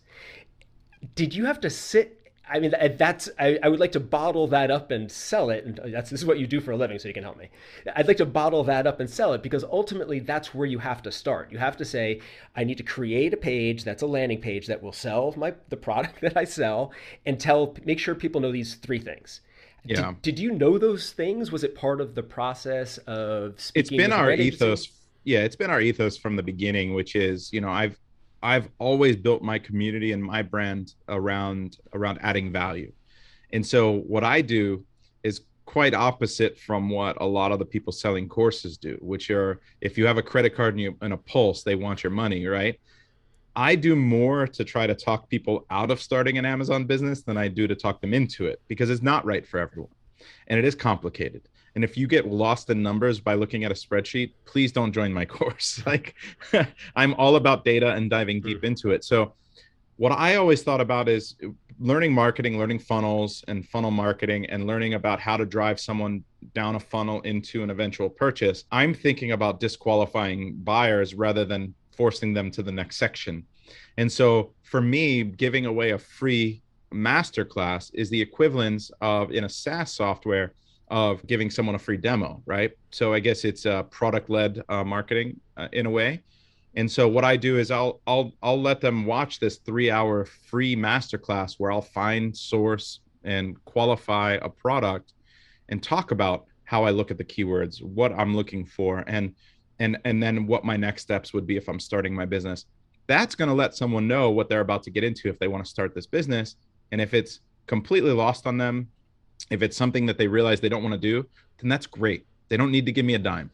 Did 1.15 1.35
you 1.35 1.47
have 1.47 1.61
to 1.63 1.71
sit? 1.71 2.21
I 2.47 2.59
mean, 2.59 2.75
that's 2.99 3.31
I, 3.39 3.59
I 3.63 3.71
would 3.71 3.81
like 3.81 3.93
to 3.93 4.01
bottle 4.01 4.47
that 4.49 4.71
up 4.71 4.91
and 4.91 5.11
sell 5.11 5.49
it. 5.49 5.65
And 5.65 5.81
that's 5.95 6.11
this 6.11 6.21
is 6.21 6.27
what 6.27 6.39
you 6.39 6.47
do 6.47 6.61
for 6.61 6.73
a 6.73 6.77
living, 6.77 6.99
so 6.99 7.09
you 7.09 7.15
can 7.15 7.23
help 7.23 7.39
me. 7.39 7.49
I'd 7.97 8.07
like 8.07 8.19
to 8.19 8.27
bottle 8.27 8.65
that 8.65 8.87
up 8.87 9.01
and 9.01 9.09
sell 9.09 9.33
it 9.33 9.43
because 9.43 9.65
ultimately 9.65 10.19
that's 10.19 10.55
where 10.55 10.67
you 10.67 10.79
have 10.79 11.01
to 11.03 11.13
start. 11.13 11.51
You 11.51 11.57
have 11.59 11.79
to 11.79 11.87
say, 11.87 12.21
I 12.55 12.65
need 12.65 12.77
to 12.77 12.83
create 12.83 13.33
a 13.33 13.39
page 13.39 13.85
that's 13.85 14.03
a 14.03 14.07
landing 14.07 14.43
page 14.43 14.67
that 14.67 14.83
will 14.83 14.93
sell 14.93 15.33
my 15.39 15.55
the 15.71 15.79
product 15.79 16.21
that 16.21 16.37
I 16.37 16.45
sell 16.45 16.93
and 17.25 17.41
tell 17.41 17.75
make 17.85 17.99
sure 17.99 18.15
people 18.15 18.43
know 18.43 18.53
these 18.53 18.75
three 18.75 18.99
things. 18.99 19.41
Yeah. 19.87 20.13
Did, 20.13 20.23
did 20.23 20.39
you 20.39 20.53
know 20.53 20.79
those 20.79 21.13
things? 21.13 21.53
Was 21.53 21.63
it 21.63 21.75
part 21.75 22.01
of 22.01 22.15
the 22.15 22.23
process 22.23 22.99
of 22.99 23.61
speaking? 23.61 23.81
It's 23.81 23.91
been 23.91 24.13
our 24.13 24.33
ethos 24.33 24.89
yeah 25.25 25.41
it's 25.41 25.57
been 25.57 25.71
our 25.71 25.81
ethos 25.81 26.17
from 26.17 26.37
the 26.37 26.43
beginning 26.43 26.95
which 26.95 27.17
is 27.17 27.53
you 27.53 27.61
know 27.61 27.71
i've 27.71 27.99
i've 28.43 28.69
always 28.79 29.17
built 29.17 29.43
my 29.43 29.59
community 29.59 30.13
and 30.13 30.23
my 30.23 30.43
brand 30.43 30.95
around 31.09 31.79
around 31.93 32.19
adding 32.23 32.53
value 32.53 32.93
and 33.53 33.67
so 33.67 33.99
what 34.01 34.25
i 34.25 34.41
do 34.41 34.85
is 35.23 35.43
quite 35.65 35.95
opposite 35.95 36.59
from 36.59 36.91
what 36.91 37.21
a 37.21 37.25
lot 37.25 37.53
of 37.53 37.59
the 37.59 37.65
people 37.65 37.93
selling 37.93 38.29
courses 38.29 38.77
do, 38.77 38.97
which 39.01 39.31
are 39.31 39.61
if 39.81 39.97
you 39.99 40.07
have 40.07 40.19
a 40.19 40.23
credit 40.23 40.55
card 40.55 40.75
and, 40.75 40.81
you, 40.81 40.97
and 41.01 41.13
a 41.13 41.17
pulse, 41.17 41.63
they 41.63 41.75
want 41.75 42.03
your 42.03 42.11
money, 42.11 42.47
right? 42.47 42.79
I 43.57 43.77
do 43.77 43.95
more 43.95 44.47
to 44.49 44.65
try 44.65 44.87
to 44.87 44.95
talk 44.95 45.29
people 45.29 45.65
out 45.71 45.91
of 45.91 46.01
starting 46.01 46.39
an 46.39 46.45
Amazon 46.45 46.85
business 46.85 47.23
than 47.23 47.37
I 47.37 47.49
do 47.49 47.67
to 47.67 47.75
talk 47.75 48.01
them 48.01 48.13
into 48.13 48.47
it 48.47 48.61
because 48.69 48.91
it's 48.91 49.03
not 49.03 49.25
right 49.25 49.47
for 49.47 49.59
everyone 49.59 49.91
and 50.49 50.59
it 50.59 50.65
is 50.65 50.75
complicated. 50.75 51.49
And 51.75 51.83
if 51.83 51.97
you 51.97 52.07
get 52.07 52.27
lost 52.27 52.71
in 52.71 52.83
numbers 52.83 53.21
by 53.21 53.35
looking 53.35 53.65
at 53.65 53.71
a 53.71 53.75
spreadsheet, 53.75 54.33
please 54.45 54.73
don't 54.73 54.93
join 54.93 55.13
my 55.13 55.25
course. 55.37 55.83
like 55.87 56.15
I'm 56.97 57.15
all 57.15 57.37
about 57.37 57.65
data 57.65 57.93
and 57.93 58.09
diving 58.09 58.41
deep 58.41 58.63
mm. 58.63 58.65
into 58.65 58.91
it. 58.91 59.05
So 59.05 59.35
what 59.97 60.13
I 60.13 60.37
always 60.37 60.63
thought 60.63 60.81
about 60.81 61.09
is 61.09 61.37
learning 61.79 62.13
marketing, 62.13 62.59
learning 62.59 62.81
funnels 62.81 63.45
and 63.49 63.67
funnel 63.69 63.91
marketing, 63.91 64.47
and 64.47 64.67
learning 64.67 64.95
about 64.95 65.21
how 65.21 65.37
to 65.37 65.45
drive 65.45 65.81
someone 65.81 66.25
down 66.55 66.77
a 66.77 66.81
funnel 66.81 67.21
into 67.23 67.63
an 67.63 67.71
eventual 67.71 68.09
purchase. 68.09 68.65
I'm 68.71 68.95
thinking 68.95 69.33
about 69.33 69.61
disqualifying 69.61 70.57
buyers 70.57 71.15
rather 71.15 71.45
than 71.45 71.75
forcing 71.97 72.35
them 72.35 72.51
to 72.53 72.63
the 72.63 72.73
next 72.73 72.97
section. 72.97 73.45
And 73.97 74.11
so 74.11 74.53
for 74.63 74.81
me, 74.81 75.23
giving 75.23 75.67
away 75.67 75.91
a 75.91 75.99
free 75.99 76.63
masterclass 76.93 77.91
is 77.95 78.11
the 78.11 78.21
equivalence 78.21 78.91
of 79.01 79.33
in 79.33 79.45
a 79.45 79.49
SaaS 79.49 79.93
software 79.93 80.53
of 80.89 81.27
giving 81.27 81.51
someone 81.51 81.75
a 81.75 81.79
free 81.79 81.97
demo, 81.97 82.43
right? 82.47 82.73
So 82.91 83.13
I 83.13 83.21
guess 83.21 83.45
it's 83.45 83.65
a 83.65 83.87
product-led 83.91 84.63
uh, 84.69 84.85
marketing 84.85 85.41
uh, 85.57 85.69
in 85.73 85.87
a 85.87 85.91
way. 85.91 86.23
And 86.77 86.91
so 86.91 87.09
what 87.09 87.25
I 87.25 87.37
do 87.37 87.59
is 87.59 87.71
I'll 87.71 88.01
I'll 88.07 88.33
I'll 88.43 88.61
let 88.61 88.81
them 88.81 89.07
watch 89.07 89.39
this 89.39 89.59
3-hour 89.61 90.25
free 90.25 90.75
masterclass 90.75 91.55
where 91.59 91.71
I'll 91.71 91.83
find 91.83 92.37
source 92.37 93.01
and 93.23 93.63
qualify 93.65 94.39
a 94.43 94.49
product 94.49 95.13
and 95.69 95.83
talk 95.83 96.11
about 96.11 96.47
how 96.65 96.85
I 96.85 96.91
look 96.91 97.11
at 97.11 97.19
the 97.19 97.25
keywords, 97.25 97.83
what 97.83 98.13
I'm 98.13 98.35
looking 98.35 98.67
for 98.67 99.05
and 99.07 99.35
and 99.79 99.99
and 100.05 100.23
then 100.23 100.47
what 100.47 100.65
my 100.65 100.77
next 100.77 101.03
steps 101.03 101.33
would 101.33 101.47
be 101.47 101.57
if 101.57 101.69
I'm 101.69 101.81
starting 101.81 102.15
my 102.15 102.25
business. 102.25 102.67
That's 103.07 103.35
going 103.35 103.49
to 103.49 103.55
let 103.55 103.75
someone 103.75 104.09
know 104.09 104.31
what 104.31 104.49
they're 104.49 104.61
about 104.61 104.83
to 104.85 104.91
get 104.91 105.05
into 105.05 105.29
if 105.29 105.39
they 105.39 105.49
want 105.49 105.65
to 105.65 105.71
start 105.71 105.95
this 105.95 106.07
business 106.07 106.57
and 106.91 107.01
if 107.01 107.15
it's 107.15 107.41
completely 107.67 108.13
lost 108.13 108.47
on 108.47 108.57
them, 108.59 108.89
if 109.51 109.63
it's 109.63 109.77
something 109.77 110.07
that 110.07 110.19
they 110.19 110.29
realize 110.29 110.61
they 110.61 110.69
don't 110.69 110.83
want 110.83 110.95
to 110.95 110.99
do, 110.99 111.27
then 111.61 111.69
that's 111.69 111.87
great. 111.87 112.27
They 112.49 112.57
don't 112.57 112.71
need 112.71 112.87
to 112.87 112.93
give 112.93 113.05
me 113.05 113.15
a 113.15 113.19
dime. 113.19 113.51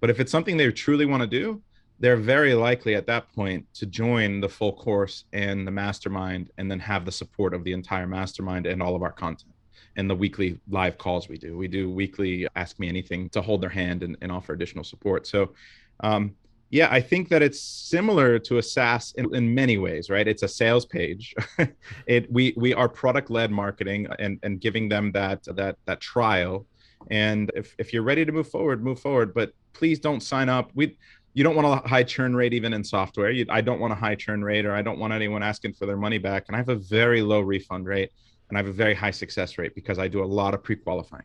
But 0.00 0.10
if 0.10 0.20
it's 0.20 0.32
something 0.32 0.56
they 0.56 0.70
truly 0.72 1.06
want 1.06 1.22
to 1.22 1.26
do, 1.26 1.62
they're 1.98 2.16
very 2.16 2.54
likely 2.54 2.94
at 2.94 3.06
that 3.06 3.30
point 3.34 3.66
to 3.74 3.86
join 3.86 4.40
the 4.40 4.48
full 4.48 4.72
course 4.72 5.24
and 5.32 5.66
the 5.66 5.70
mastermind 5.70 6.50
and 6.56 6.70
then 6.70 6.80
have 6.80 7.04
the 7.04 7.12
support 7.12 7.52
of 7.52 7.62
the 7.62 7.72
entire 7.72 8.06
mastermind 8.06 8.66
and 8.66 8.82
all 8.82 8.96
of 8.96 9.02
our 9.02 9.12
content 9.12 9.52
and 9.96 10.08
the 10.08 10.14
weekly 10.14 10.58
live 10.68 10.96
calls 10.96 11.28
we 11.28 11.36
do. 11.36 11.56
We 11.56 11.68
do 11.68 11.90
weekly 11.90 12.48
ask 12.56 12.78
me 12.78 12.88
anything 12.88 13.28
to 13.30 13.42
hold 13.42 13.60
their 13.60 13.70
hand 13.70 14.02
and, 14.02 14.16
and 14.22 14.32
offer 14.32 14.54
additional 14.54 14.84
support. 14.84 15.26
So 15.26 15.52
um, 16.00 16.34
yeah, 16.70 16.88
I 16.90 17.00
think 17.00 17.28
that 17.30 17.42
it's 17.42 17.60
similar 17.60 18.38
to 18.38 18.58
a 18.58 18.62
SaaS 18.62 19.12
in, 19.18 19.34
in 19.34 19.52
many 19.52 19.76
ways, 19.76 20.08
right? 20.08 20.26
It's 20.26 20.44
a 20.44 20.48
sales 20.48 20.86
page. 20.86 21.34
it 22.06 22.30
we 22.32 22.54
we 22.56 22.72
are 22.72 22.88
product 22.88 23.28
led 23.28 23.50
marketing 23.50 24.06
and 24.20 24.38
and 24.44 24.60
giving 24.60 24.88
them 24.88 25.10
that 25.12 25.42
that 25.56 25.76
that 25.86 26.00
trial. 26.00 26.66
And 27.10 27.50
if 27.56 27.74
if 27.78 27.92
you're 27.92 28.04
ready 28.04 28.24
to 28.24 28.30
move 28.30 28.48
forward, 28.48 28.84
move 28.84 29.00
forward. 29.00 29.34
But 29.34 29.52
please 29.72 29.98
don't 29.98 30.20
sign 30.20 30.48
up. 30.48 30.70
We 30.74 30.96
you 31.34 31.42
don't 31.42 31.56
want 31.56 31.84
a 31.84 31.88
high 31.88 32.04
churn 32.04 32.36
rate 32.36 32.54
even 32.54 32.72
in 32.72 32.84
software. 32.84 33.30
You, 33.30 33.46
I 33.48 33.60
don't 33.62 33.80
want 33.80 33.92
a 33.92 33.96
high 33.96 34.14
churn 34.14 34.42
rate, 34.42 34.64
or 34.64 34.74
I 34.74 34.82
don't 34.82 35.00
want 35.00 35.12
anyone 35.12 35.42
asking 35.42 35.74
for 35.74 35.86
their 35.86 35.96
money 35.96 36.18
back. 36.18 36.44
And 36.46 36.54
I 36.54 36.58
have 36.58 36.68
a 36.68 36.76
very 36.76 37.20
low 37.20 37.40
refund 37.40 37.86
rate, 37.86 38.12
and 38.48 38.56
I 38.56 38.60
have 38.60 38.68
a 38.68 38.72
very 38.72 38.94
high 38.94 39.12
success 39.12 39.58
rate 39.58 39.74
because 39.74 39.98
I 39.98 40.06
do 40.06 40.22
a 40.22 40.30
lot 40.40 40.54
of 40.54 40.62
pre 40.62 40.76
qualifying. 40.76 41.24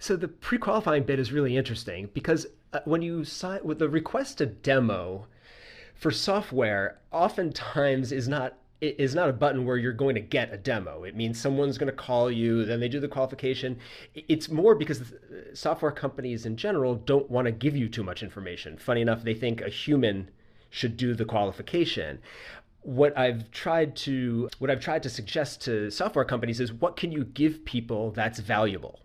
So 0.00 0.16
the 0.16 0.28
pre-qualifying 0.28 1.02
bit 1.02 1.18
is 1.18 1.30
really 1.30 1.58
interesting 1.58 2.08
because 2.14 2.46
uh, 2.72 2.80
when 2.84 3.02
you 3.02 3.24
sign 3.24 3.60
with 3.64 3.78
the 3.78 3.88
request 3.88 4.40
a 4.40 4.46
demo 4.46 5.26
for 5.94 6.10
software, 6.10 6.98
oftentimes 7.12 8.12
is 8.12 8.28
not 8.28 8.56
is 8.80 9.14
not 9.14 9.28
a 9.28 9.32
button 9.34 9.66
where 9.66 9.76
you're 9.76 9.92
going 9.92 10.14
to 10.14 10.22
get 10.22 10.54
a 10.54 10.56
demo. 10.56 11.04
It 11.04 11.14
means 11.14 11.38
someone's 11.38 11.76
going 11.76 11.90
to 11.90 11.96
call 11.96 12.30
you, 12.30 12.64
then 12.64 12.80
they 12.80 12.88
do 12.88 12.98
the 12.98 13.08
qualification. 13.08 13.78
It's 14.14 14.48
more 14.48 14.74
because 14.74 15.12
software 15.52 15.92
companies 15.92 16.46
in 16.46 16.56
general 16.56 16.94
don't 16.94 17.30
want 17.30 17.44
to 17.44 17.52
give 17.52 17.76
you 17.76 17.90
too 17.90 18.02
much 18.02 18.22
information. 18.22 18.78
Funny 18.78 19.02
enough, 19.02 19.22
they 19.22 19.34
think 19.34 19.60
a 19.60 19.68
human 19.68 20.30
should 20.70 20.96
do 20.96 21.14
the 21.14 21.26
qualification 21.26 22.20
what 22.82 23.16
I've 23.18 23.50
tried 23.50 23.94
to 23.96 24.48
what 24.58 24.70
I've 24.70 24.80
tried 24.80 25.02
to 25.02 25.10
suggest 25.10 25.60
to 25.62 25.90
software 25.90 26.24
companies 26.24 26.60
is 26.60 26.72
what 26.72 26.96
can 26.96 27.12
you 27.12 27.24
give 27.24 27.64
people 27.64 28.10
that's 28.12 28.40
valuable 28.40 29.00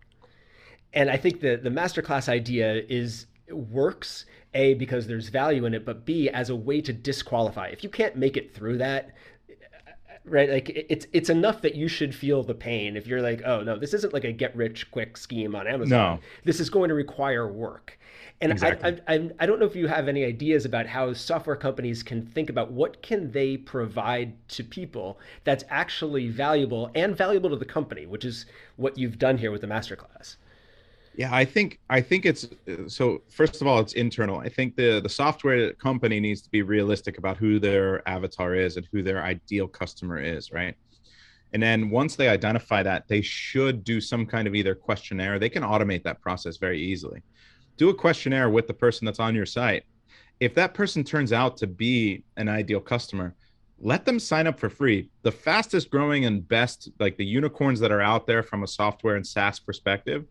and 0.93 1.09
I 1.09 1.17
think 1.17 1.41
the 1.41 1.57
the 1.57 1.69
masterclass 1.69 2.29
idea 2.29 2.83
is 2.87 3.25
works 3.49 4.25
a 4.53 4.73
because 4.75 5.07
there's 5.07 5.29
value 5.29 5.65
in 5.65 5.73
it, 5.73 5.85
but 5.85 6.05
b 6.05 6.29
as 6.29 6.49
a 6.49 6.55
way 6.55 6.81
to 6.81 6.93
disqualify. 6.93 7.67
If 7.67 7.83
you 7.83 7.89
can't 7.89 8.15
make 8.15 8.37
it 8.37 8.55
through 8.55 8.77
that, 8.79 9.11
uh, 9.49 9.91
right 10.23 10.49
like 10.49 10.69
it's 10.69 11.05
it's 11.13 11.29
enough 11.29 11.61
that 11.61 11.75
you 11.75 11.87
should 11.87 12.15
feel 12.15 12.41
the 12.41 12.55
pain 12.55 12.97
if 12.97 13.05
you're 13.05 13.21
like 13.21 13.43
oh 13.45 13.61
no 13.61 13.77
this 13.77 13.93
isn't 13.93 14.11
like 14.11 14.23
a 14.23 14.31
get 14.31 14.55
rich 14.55 14.89
quick 14.89 15.15
scheme 15.17 15.55
on 15.55 15.67
amazon 15.67 15.89
no. 15.89 16.19
this 16.45 16.59
is 16.59 16.67
going 16.67 16.89
to 16.89 16.95
require 16.95 17.47
work 17.47 17.99
and 18.41 18.51
exactly. 18.51 18.99
I, 19.07 19.13
I, 19.13 19.29
I 19.39 19.45
don't 19.45 19.59
know 19.59 19.65
if 19.67 19.75
you 19.75 19.87
have 19.87 20.07
any 20.07 20.25
ideas 20.25 20.65
about 20.65 20.87
how 20.87 21.13
software 21.13 21.55
companies 21.55 22.01
can 22.01 22.25
think 22.25 22.49
about 22.49 22.71
what 22.71 23.03
can 23.03 23.31
they 23.31 23.55
provide 23.55 24.33
to 24.49 24.63
people 24.63 25.19
that's 25.43 25.63
actually 25.69 26.29
valuable 26.29 26.89
and 26.95 27.15
valuable 27.15 27.51
to 27.51 27.55
the 27.55 27.65
company 27.65 28.07
which 28.07 28.25
is 28.25 28.47
what 28.77 28.97
you've 28.97 29.19
done 29.19 29.37
here 29.37 29.51
with 29.51 29.61
the 29.61 29.67
masterclass 29.67 30.37
yeah, 31.17 31.33
I 31.33 31.45
think 31.45 31.79
I 31.89 32.01
think 32.01 32.25
it's 32.25 32.47
so. 32.87 33.21
First 33.29 33.61
of 33.61 33.67
all, 33.67 33.79
it's 33.79 33.93
internal. 33.93 34.39
I 34.39 34.49
think 34.49 34.75
the 34.75 34.99
the 34.99 35.09
software 35.09 35.73
company 35.73 36.19
needs 36.19 36.41
to 36.41 36.49
be 36.49 36.61
realistic 36.61 37.17
about 37.17 37.37
who 37.37 37.59
their 37.59 38.07
avatar 38.07 38.55
is 38.55 38.77
and 38.77 38.87
who 38.91 39.01
their 39.01 39.23
ideal 39.23 39.67
customer 39.67 40.19
is, 40.19 40.51
right? 40.51 40.75
And 41.53 41.63
then 41.63 41.89
once 41.89 42.15
they 42.15 42.27
identify 42.27 42.83
that, 42.83 43.07
they 43.07 43.21
should 43.21 43.83
do 43.83 44.01
some 44.01 44.25
kind 44.25 44.47
of 44.47 44.55
either 44.55 44.75
questionnaire. 44.75 45.39
They 45.39 45.49
can 45.49 45.63
automate 45.63 46.03
that 46.03 46.21
process 46.21 46.57
very 46.57 46.81
easily. 46.81 47.21
Do 47.77 47.89
a 47.89 47.93
questionnaire 47.93 48.49
with 48.49 48.67
the 48.67 48.73
person 48.73 49.05
that's 49.05 49.19
on 49.19 49.35
your 49.35 49.45
site. 49.45 49.83
If 50.41 50.53
that 50.55 50.73
person 50.73 51.03
turns 51.03 51.31
out 51.31 51.55
to 51.57 51.67
be 51.67 52.23
an 52.35 52.49
ideal 52.49 52.81
customer, 52.81 53.35
let 53.79 54.05
them 54.05 54.19
sign 54.19 54.47
up 54.47 54.59
for 54.59 54.69
free. 54.69 55.09
The 55.21 55.31
fastest 55.31 55.89
growing 55.89 56.25
and 56.25 56.45
best, 56.45 56.89
like 56.99 57.15
the 57.15 57.25
unicorns 57.25 57.79
that 57.79 57.91
are 57.91 58.01
out 58.01 58.27
there 58.27 58.43
from 58.43 58.63
a 58.63 58.67
software 58.67 59.15
and 59.15 59.25
SaaS 59.25 59.59
perspective, 59.59 60.25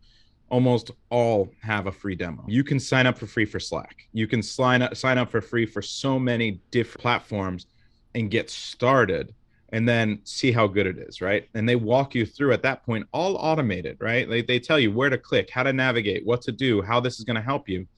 almost 0.55 0.93
all 1.11 1.51
have 1.63 1.89
a 1.89 1.93
free 1.93 2.15
demo. 2.15 2.45
You 2.47 2.63
can 2.63 2.79
sign 2.79 3.09
up 3.09 3.19
for 3.19 3.27
free 3.27 3.45
for 3.45 3.59
Slack. 3.59 4.07
You 4.13 4.29
can 4.29 4.41
sign 4.41 4.83
up 4.83 4.97
sign 4.97 5.19
up 5.19 5.29
for 5.29 5.41
free 5.41 5.67
for 5.67 5.83
so 5.83 6.17
many 6.17 6.61
different 6.71 7.01
platforms 7.01 7.67
and 8.15 8.31
get 8.31 8.49
started 8.49 9.35
and 9.71 9.89
then 9.89 10.21
see 10.23 10.53
how 10.53 10.69
good 10.69 10.87
it 10.87 10.97
is, 10.97 11.21
right? 11.21 11.49
And 11.55 11.69
they 11.69 11.75
walk 11.75 12.15
you 12.15 12.25
through 12.25 12.53
at 12.53 12.63
that 12.63 12.87
point 12.87 13.05
all 13.11 13.35
automated, 13.35 13.97
right? 14.01 14.31
They 14.31 14.43
they 14.43 14.61
tell 14.61 14.79
you 14.79 14.93
where 14.93 15.11
to 15.11 15.19
click, 15.19 15.51
how 15.51 15.65
to 15.65 15.73
navigate, 15.73 16.25
what 16.25 16.41
to 16.43 16.53
do, 16.53 16.81
how 16.83 17.01
this 17.01 17.19
is 17.19 17.25
going 17.25 17.35
to 17.35 17.43
help 17.43 17.69
you. 17.69 17.89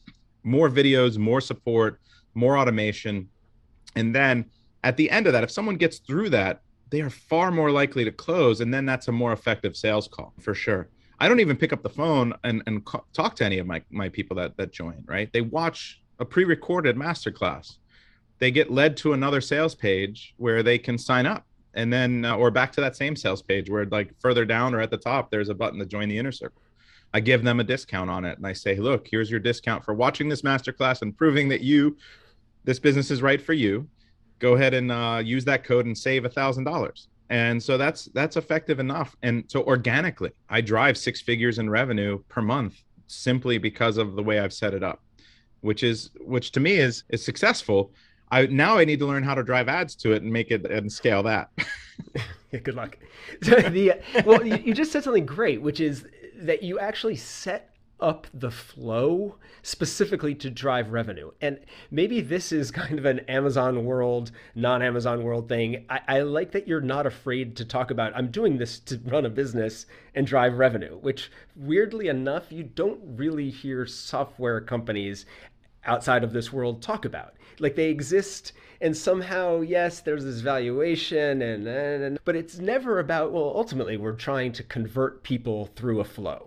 More 0.43 0.71
videos, 0.71 1.19
more 1.19 1.43
support, 1.43 2.01
more 2.33 2.57
automation. 2.57 3.29
And 3.97 4.15
then 4.15 4.47
at 4.83 4.97
the 4.97 5.11
end 5.11 5.27
of 5.27 5.35
that, 5.35 5.45
if 5.45 5.51
someone 5.51 5.77
gets 5.77 5.99
through 5.99 6.31
that, 6.31 6.63
they 6.89 7.03
are 7.03 7.11
far 7.11 7.51
more 7.51 7.71
likely 7.71 8.05
to 8.05 8.13
close 8.13 8.63
and 8.63 8.73
then 8.73 8.87
that's 8.87 9.09
a 9.09 9.13
more 9.13 9.35
effective 9.35 9.77
sales 9.77 10.09
call 10.09 10.33
for 10.41 10.55
sure 10.55 10.89
I 11.19 11.29
don't 11.29 11.41
even 11.41 11.57
pick 11.57 11.73
up 11.73 11.83
the 11.83 11.89
phone 11.89 12.35
and, 12.45 12.63
and 12.67 12.87
talk 13.13 13.37
to 13.37 13.45
any 13.45 13.59
of 13.59 13.67
my, 13.67 13.83
my 13.91 14.09
people 14.09 14.37
that, 14.37 14.57
that 14.59 14.73
join, 14.73 15.03
right? 15.07 15.33
They 15.33 15.41
watch 15.41 16.03
a 16.19 16.25
pre-recorded 16.25 16.97
masterclass. 16.97 17.79
They 18.39 18.51
get 18.51 18.71
led 18.71 18.97
to 18.99 19.15
another 19.15 19.41
sales 19.41 19.75
page 19.75 20.35
where 20.37 20.63
they 20.63 20.79
can 20.79 20.99
sign 20.99 21.25
up 21.25 21.47
and 21.75 21.91
then, 21.91 22.25
uh, 22.25 22.37
or 22.37 22.51
back 22.51 22.73
to 22.73 22.81
that 22.83 22.97
same 22.97 23.17
sales 23.17 23.43
page 23.43 23.71
where 23.71 23.87
like 23.87 24.11
further 24.21 24.45
down 24.45 24.75
or 24.75 24.81
at 24.81 24.91
the 24.91 24.99
top, 24.99 25.31
there's 25.31 25.49
a 25.49 25.55
button 25.55 25.79
to 25.79 25.87
join 25.87 26.09
the 26.09 26.19
inner 26.19 26.33
circle. 26.33 26.63
I 27.15 27.21
give 27.21 27.45
them 27.45 27.61
a 27.61 27.65
discount 27.65 28.11
on 28.11 28.27
it 28.27 28.37
and 28.37 28.47
I 28.47 28.53
say, 28.53 28.77
look, 28.77 29.09
here's 29.11 29.31
your 29.31 29.41
discount 29.41 29.85
for 29.85 29.95
watching 29.95 30.29
this 30.29 30.43
masterclass 30.43 31.01
and 31.01 31.17
proving 31.17 31.49
that 31.49 31.63
you, 31.63 31.97
this 32.65 32.79
business 32.79 33.11
is 33.11 33.23
right 33.23 33.41
for 33.41 33.55
you. 33.55 33.89
Go 34.39 34.55
ahead 34.55 34.75
and 34.75 34.93
uh, 34.93 35.23
use 35.25 35.47
that 35.47 35.65
code 35.65 35.87
and 35.87 35.97
save 35.97 36.27
a 36.27 36.29
thousand 36.29 36.65
dollars 36.65 37.09
and 37.31 37.63
so 37.63 37.77
that's 37.77 38.07
that's 38.07 38.37
effective 38.37 38.79
enough. 38.79 39.17
And 39.23 39.45
so 39.49 39.63
organically 39.63 40.31
i 40.49 40.61
drive 40.61 40.97
six 40.97 41.21
figures 41.21 41.59
in 41.59 41.69
revenue 41.69 42.23
per 42.29 42.43
month 42.43 42.83
simply 43.09 43.59
because 43.59 43.99
of 43.99 44.17
the 44.17 44.23
way 44.23 44.41
i've 44.41 44.53
set 44.53 44.75
it 44.75 44.83
up 44.83 45.01
which 45.61 45.83
is 45.83 46.11
which 46.21 46.53
to 46.53 46.61
me 46.61 46.75
is 46.77 47.05
is 47.11 47.25
successful. 47.25 47.93
I 48.31 48.47
now 48.47 48.79
i 48.79 48.85
need 48.85 48.99
to 49.01 49.07
learn 49.07 49.23
how 49.23 49.35
to 49.35 49.43
drive 49.43 49.69
ads 49.69 49.95
to 49.97 50.13
it 50.13 50.23
and 50.23 50.33
make 50.33 50.51
it 50.51 50.65
and 50.67 50.91
scale 50.91 51.23
that. 51.25 51.51
Yeah, 52.53 52.61
good 52.61 52.77
luck. 52.77 52.97
So 53.43 53.57
the 53.61 53.95
well 54.25 54.47
you, 54.47 54.57
you 54.59 54.73
just 54.73 54.93
said 54.93 55.03
something 55.03 55.27
great 55.27 55.61
which 55.61 55.81
is 55.81 56.07
that 56.37 56.63
you 56.63 56.79
actually 56.79 57.17
set 57.17 57.71
up 58.01 58.27
the 58.35 58.51
flow 58.51 59.37
specifically 59.63 60.35
to 60.35 60.51
drive 60.51 60.91
revenue. 60.91 61.31
And 61.41 61.59
maybe 61.91 62.21
this 62.21 62.53
is 62.53 62.71
kind 62.83 62.99
of 62.99 63.05
an 63.05 63.21
Amazon 63.21 63.85
world, 63.85 64.31
non 64.55 64.83
Amazon 64.83 65.23
world 65.23 65.49
thing. 65.49 65.85
I, 65.89 66.01
I, 66.09 66.21
like 66.21 66.53
that 66.53 66.69
you're 66.69 66.81
not 66.81 67.07
afraid 67.07 67.57
to 67.57 67.65
talk 67.65 67.91
about, 67.91 68.15
I'm 68.15 68.31
doing 68.31 68.59
this 68.59 68.79
to 68.81 69.01
run 69.05 69.27
a 69.27 69.31
business 69.31 69.87
and 70.15 70.27
drive 70.27 70.59
revenue, 70.59 70.97
which 70.99 71.31
weirdly 71.55 72.09
enough, 72.09 72.53
you 72.53 72.65
don't 72.65 73.01
really 73.05 73.51
hear 73.51 73.87
software 73.87 74.61
companies 74.61 75.27
outside 75.85 76.25
of 76.25 76.33
this 76.33 76.53
world 76.53 76.83
talk 76.83 77.05
about. 77.05 77.35
Like 77.59 77.77
they 77.77 77.89
exist 77.89 78.53
and 78.81 78.97
somehow 78.97 79.61
yes 79.61 80.01
there's 80.01 80.25
this 80.25 80.41
valuation 80.41 81.43
and, 81.43 81.67
and, 81.67 82.03
and 82.03 82.19
but 82.25 82.37
it's 82.37 82.59
never 82.59 82.99
about 82.99 83.33
well 83.33 83.53
ultimately 83.55 83.97
we're 83.97 84.13
trying 84.13 84.53
to 84.53 84.63
convert 84.63 85.23
people 85.23 85.67
through 85.77 86.01
a 86.01 86.05
flow 86.05 86.46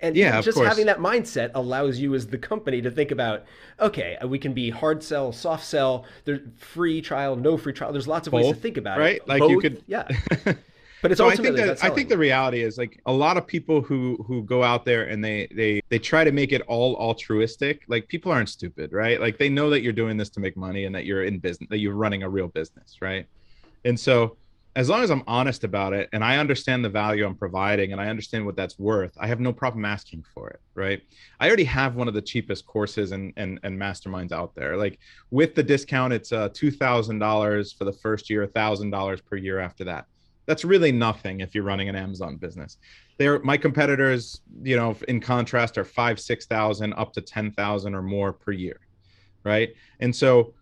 and 0.00 0.16
yeah, 0.16 0.40
just 0.40 0.58
having 0.58 0.86
that 0.86 0.98
mindset 0.98 1.50
allows 1.54 1.98
you 1.98 2.14
as 2.14 2.26
the 2.26 2.38
company 2.38 2.80
to 2.82 2.90
think 2.90 3.10
about, 3.10 3.44
okay, 3.80 4.16
uh, 4.22 4.28
we 4.28 4.38
can 4.38 4.52
be 4.52 4.70
hard 4.70 5.02
sell, 5.02 5.32
soft 5.32 5.64
sell, 5.64 6.04
there's 6.24 6.40
free 6.56 7.00
trial, 7.00 7.34
no 7.36 7.56
free 7.56 7.72
trial. 7.72 7.92
There's 7.92 8.08
lots 8.08 8.26
of 8.26 8.32
Both, 8.32 8.44
ways 8.44 8.54
to 8.54 8.60
think 8.60 8.76
about 8.76 8.98
right? 8.98 9.16
it. 9.16 9.22
Right? 9.22 9.28
Like 9.28 9.40
Both, 9.40 9.50
you 9.50 9.60
could, 9.60 9.82
yeah. 9.86 10.08
But 11.00 11.12
it's 11.12 11.18
so 11.18 11.28
I 11.28 11.36
think 11.36 11.56
that 11.56 11.84
I 11.84 11.90
think 11.90 12.08
the 12.08 12.18
reality 12.18 12.62
is 12.62 12.76
like 12.76 13.00
a 13.06 13.12
lot 13.12 13.36
of 13.36 13.46
people 13.46 13.80
who 13.80 14.16
who 14.26 14.42
go 14.42 14.64
out 14.64 14.84
there 14.84 15.04
and 15.04 15.24
they 15.24 15.46
they 15.54 15.80
they 15.90 15.98
try 15.98 16.24
to 16.24 16.32
make 16.32 16.52
it 16.52 16.60
all 16.62 16.96
altruistic. 16.96 17.84
Like 17.86 18.08
people 18.08 18.32
aren't 18.32 18.48
stupid, 18.48 18.92
right? 18.92 19.20
Like 19.20 19.38
they 19.38 19.48
know 19.48 19.70
that 19.70 19.82
you're 19.82 19.92
doing 19.92 20.16
this 20.16 20.28
to 20.30 20.40
make 20.40 20.56
money 20.56 20.86
and 20.86 20.94
that 20.94 21.04
you're 21.04 21.22
in 21.22 21.38
business, 21.38 21.68
that 21.70 21.78
you're 21.78 21.94
running 21.94 22.24
a 22.24 22.28
real 22.28 22.48
business, 22.48 22.96
right? 23.00 23.26
And 23.84 23.98
so 23.98 24.36
as 24.78 24.88
long 24.88 25.02
as 25.02 25.10
I'm 25.10 25.24
honest 25.26 25.64
about 25.64 25.92
it 25.92 26.08
and 26.12 26.22
I 26.22 26.36
understand 26.36 26.84
the 26.84 26.88
value 26.88 27.26
I'm 27.26 27.34
providing 27.34 27.90
and 27.90 28.00
I 28.00 28.06
understand 28.06 28.46
what 28.46 28.54
that's 28.54 28.78
worth, 28.78 29.10
I 29.18 29.26
have 29.26 29.40
no 29.40 29.52
problem 29.52 29.84
asking 29.84 30.24
for 30.32 30.48
it. 30.50 30.60
Right. 30.76 31.02
I 31.40 31.48
already 31.48 31.64
have 31.64 31.96
one 31.96 32.06
of 32.06 32.14
the 32.14 32.22
cheapest 32.22 32.64
courses 32.64 33.10
and 33.10 33.32
and, 33.36 33.58
and 33.64 33.76
masterminds 33.76 34.30
out 34.30 34.54
there. 34.54 34.76
Like 34.76 35.00
with 35.32 35.56
the 35.56 35.64
discount, 35.64 36.12
it's 36.12 36.30
uh 36.30 36.50
two 36.54 36.70
thousand 36.70 37.18
dollars 37.18 37.72
for 37.72 37.84
the 37.86 37.92
first 37.92 38.30
year, 38.30 38.46
thousand 38.46 38.90
dollars 38.90 39.20
per 39.20 39.34
year 39.34 39.58
after 39.58 39.82
that. 39.82 40.06
That's 40.46 40.64
really 40.64 40.92
nothing 40.92 41.40
if 41.40 41.56
you're 41.56 41.64
running 41.64 41.88
an 41.88 41.96
Amazon 41.96 42.36
business. 42.36 42.78
There, 43.18 43.40
my 43.40 43.56
competitors, 43.56 44.42
you 44.62 44.76
know, 44.76 44.96
in 45.08 45.20
contrast, 45.20 45.76
are 45.76 45.84
five, 45.84 46.20
six 46.20 46.46
thousand 46.46 46.92
up 46.92 47.12
to 47.14 47.20
ten 47.20 47.50
thousand 47.50 47.96
or 47.96 48.02
more 48.02 48.32
per 48.32 48.52
year. 48.52 48.78
Right. 49.42 49.70
And 49.98 50.14
so 50.14 50.54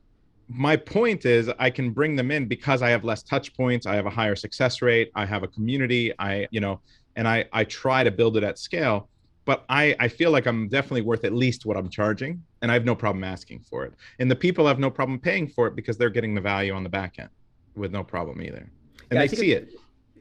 my 0.48 0.76
point 0.76 1.24
is 1.24 1.50
i 1.58 1.68
can 1.68 1.90
bring 1.90 2.14
them 2.14 2.30
in 2.30 2.46
because 2.46 2.80
i 2.80 2.88
have 2.88 3.04
less 3.04 3.22
touch 3.22 3.54
points 3.56 3.84
i 3.86 3.94
have 3.94 4.06
a 4.06 4.10
higher 4.10 4.36
success 4.36 4.80
rate 4.80 5.10
i 5.14 5.24
have 5.24 5.42
a 5.42 5.48
community 5.48 6.12
i 6.20 6.46
you 6.50 6.60
know 6.60 6.80
and 7.16 7.26
i 7.26 7.44
i 7.52 7.64
try 7.64 8.04
to 8.04 8.10
build 8.10 8.36
it 8.36 8.44
at 8.44 8.58
scale 8.58 9.08
but 9.44 9.64
i 9.68 9.96
i 9.98 10.06
feel 10.06 10.30
like 10.30 10.46
i'm 10.46 10.68
definitely 10.68 11.02
worth 11.02 11.24
at 11.24 11.32
least 11.32 11.66
what 11.66 11.76
i'm 11.76 11.88
charging 11.88 12.40
and 12.66 12.70
i 12.70 12.74
have 12.74 12.84
no 12.84 12.96
problem 12.96 13.22
asking 13.22 13.60
for 13.60 13.84
it. 13.84 13.94
And 14.18 14.28
the 14.28 14.34
people 14.34 14.66
have 14.66 14.80
no 14.80 14.90
problem 14.90 15.20
paying 15.20 15.46
for 15.46 15.68
it 15.68 15.76
because 15.76 15.96
they're 15.96 16.10
getting 16.10 16.34
the 16.34 16.40
value 16.40 16.72
on 16.72 16.82
the 16.82 16.88
back 16.88 17.18
end 17.20 17.28
with 17.76 17.92
no 17.92 18.02
problem 18.02 18.42
either. 18.42 18.68
And 19.10 19.20
yeah, 19.20 19.26
they 19.26 19.28
see 19.28 19.52
it 19.52 19.72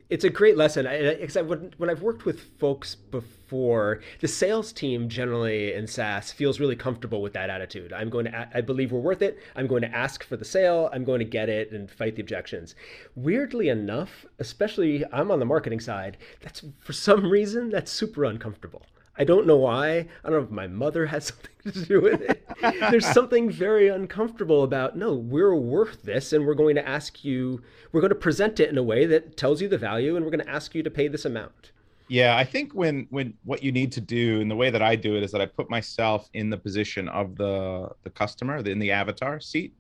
it's 0.10 0.24
a 0.24 0.30
great 0.30 0.58
lesson. 0.58 0.86
Except 0.86 1.48
when, 1.48 1.74
when 1.78 1.90
I've 1.90 2.02
worked 2.02 2.26
with 2.26 2.40
folks 2.60 2.96
before, 2.96 4.02
the 4.20 4.28
sales 4.28 4.72
team 4.72 5.10
generally 5.10 5.74
in 5.74 5.88
SaaS 5.88 6.32
feels 6.32 6.60
really 6.60 6.76
comfortable 6.76 7.22
with 7.22 7.34
that 7.34 7.50
attitude. 7.50 7.92
I'm 7.92 8.10
going 8.10 8.26
to, 8.26 8.50
I 8.54 8.62
believe 8.62 8.92
we're 8.92 9.00
worth 9.00 9.22
it. 9.22 9.40
I'm 9.56 9.68
going 9.68 9.82
to 9.82 9.96
ask 9.96 10.24
for 10.24 10.38
the 10.38 10.46
sale. 10.46 10.90
I'm 10.94 11.04
going 11.04 11.20
to 11.20 11.26
get 11.26 11.50
it 11.50 11.72
and 11.72 11.90
fight 11.90 12.16
the 12.16 12.22
objections. 12.22 12.76
Weirdly 13.16 13.70
enough, 13.70 14.26
especially 14.40 15.04
I'm 15.12 15.32
on 15.32 15.40
the 15.40 15.46
marketing 15.46 15.80
side, 15.80 16.18
that's 16.42 16.64
for 16.80 16.94
some 16.94 17.30
reason 17.30 17.70
that's 17.70 17.92
super 17.92 18.26
uncomfortable. 18.26 18.84
I 19.18 19.24
don't 19.24 19.48
know 19.48 19.56
why. 19.56 20.08
I 20.24 20.30
don't 20.30 20.34
know 20.34 20.46
if 20.46 20.52
my 20.52 20.68
mother 20.68 21.06
has 21.06 21.26
something 21.66 21.72
to 21.72 21.86
do 21.86 22.02
with 22.02 22.22
it. 22.22 22.46
There's 22.92 23.06
something 23.06 23.50
very 23.50 23.88
uncomfortable 23.88 24.64
about, 24.64 24.98
no, 24.98 25.14
we're 25.14 25.56
worth 25.56 26.04
this 26.04 26.34
and 26.34 26.46
we're 26.46 26.54
going 26.54 26.76
to 26.76 26.88
ask 26.88 27.24
you, 27.24 27.62
we're 27.92 28.02
going 28.02 28.10
to 28.10 28.16
present 28.16 28.60
it 28.60 28.70
in 28.70 28.78
a 28.78 28.84
way 28.84 29.06
that 29.06 29.38
tells 29.38 29.62
you 29.62 29.68
the 29.68 29.78
value 29.78 30.16
and 30.16 30.26
we're 30.26 30.32
going 30.32 30.46
to 30.46 30.52
ask 30.52 30.76
you 30.76 30.84
to 30.84 30.92
pay 30.92 31.08
this 31.08 31.26
amount. 31.26 31.72
Yeah, 32.08 32.38
I 32.38 32.44
think 32.44 32.74
when 32.74 33.08
when 33.10 33.34
what 33.46 33.64
you 33.64 33.72
need 33.72 33.92
to 33.94 34.02
do 34.02 34.40
and 34.40 34.52
the 34.52 34.56
way 34.56 34.70
that 34.70 34.84
I 34.84 34.96
do 34.96 35.18
it 35.18 35.24
is 35.24 35.32
that 35.32 35.42
I 35.42 35.48
put 35.48 35.72
myself 35.72 36.30
in 36.34 36.52
the 36.52 36.58
position 36.58 37.10
of 37.10 37.36
the 37.36 37.90
the 38.04 38.12
customer, 38.12 38.58
in 38.58 38.78
the 38.78 38.92
avatar 38.92 39.40
seat, 39.40 39.74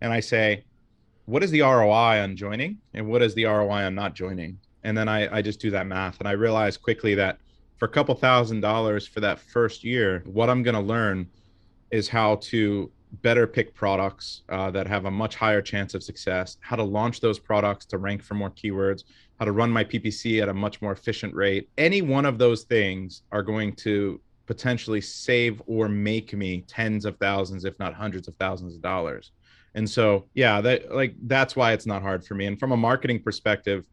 and 0.00 0.12
I 0.12 0.20
say, 0.20 0.64
what 1.26 1.42
is 1.42 1.50
the 1.50 1.62
ROI 1.62 2.20
on 2.22 2.36
joining 2.36 2.78
and 2.92 3.08
what 3.08 3.22
is 3.22 3.34
the 3.34 3.46
ROI 3.46 3.86
on 3.86 3.94
not 3.94 4.14
joining? 4.14 4.58
And 4.84 4.96
then 4.96 5.08
I, 5.08 5.38
I 5.38 5.42
just 5.42 5.60
do 5.60 5.70
that 5.70 5.86
math 5.86 6.18
and 6.20 6.28
I 6.28 6.32
realize 6.32 6.76
quickly 6.76 7.14
that 7.16 7.38
for 7.76 7.86
a 7.86 7.88
couple 7.88 8.14
thousand 8.14 8.60
dollars 8.60 9.06
for 9.06 9.20
that 9.20 9.38
first 9.38 9.84
year, 9.84 10.22
what 10.26 10.48
I'm 10.48 10.62
going 10.62 10.74
to 10.74 10.80
learn 10.80 11.28
is 11.90 12.08
how 12.08 12.36
to 12.36 12.90
better 13.22 13.46
pick 13.46 13.74
products 13.74 14.42
uh, 14.48 14.70
that 14.70 14.86
have 14.86 15.04
a 15.04 15.10
much 15.10 15.36
higher 15.36 15.62
chance 15.62 15.94
of 15.94 16.02
success, 16.02 16.56
how 16.60 16.76
to 16.76 16.82
launch 16.82 17.20
those 17.20 17.38
products 17.38 17.84
to 17.86 17.98
rank 17.98 18.22
for 18.22 18.34
more 18.34 18.50
keywords, 18.50 19.04
how 19.38 19.44
to 19.44 19.52
run 19.52 19.70
my 19.70 19.84
PPC 19.84 20.42
at 20.42 20.48
a 20.48 20.54
much 20.54 20.82
more 20.82 20.92
efficient 20.92 21.34
rate. 21.34 21.68
Any 21.78 22.02
one 22.02 22.24
of 22.24 22.38
those 22.38 22.64
things 22.64 23.22
are 23.32 23.42
going 23.42 23.74
to 23.76 24.20
potentially 24.46 25.00
save 25.00 25.62
or 25.66 25.88
make 25.88 26.32
me 26.34 26.62
tens 26.66 27.04
of 27.04 27.16
thousands, 27.18 27.64
if 27.64 27.78
not 27.78 27.94
hundreds 27.94 28.28
of 28.28 28.36
thousands 28.36 28.74
of 28.74 28.82
dollars. 28.82 29.32
And 29.74 29.88
so, 29.88 30.26
yeah, 30.34 30.60
that 30.60 30.94
like 30.94 31.14
that's 31.22 31.56
why 31.56 31.72
it's 31.72 31.86
not 31.86 32.02
hard 32.02 32.24
for 32.24 32.34
me. 32.34 32.46
And 32.46 32.58
from 32.58 32.72
a 32.72 32.76
marketing 32.76 33.20
perspective, 33.20 33.86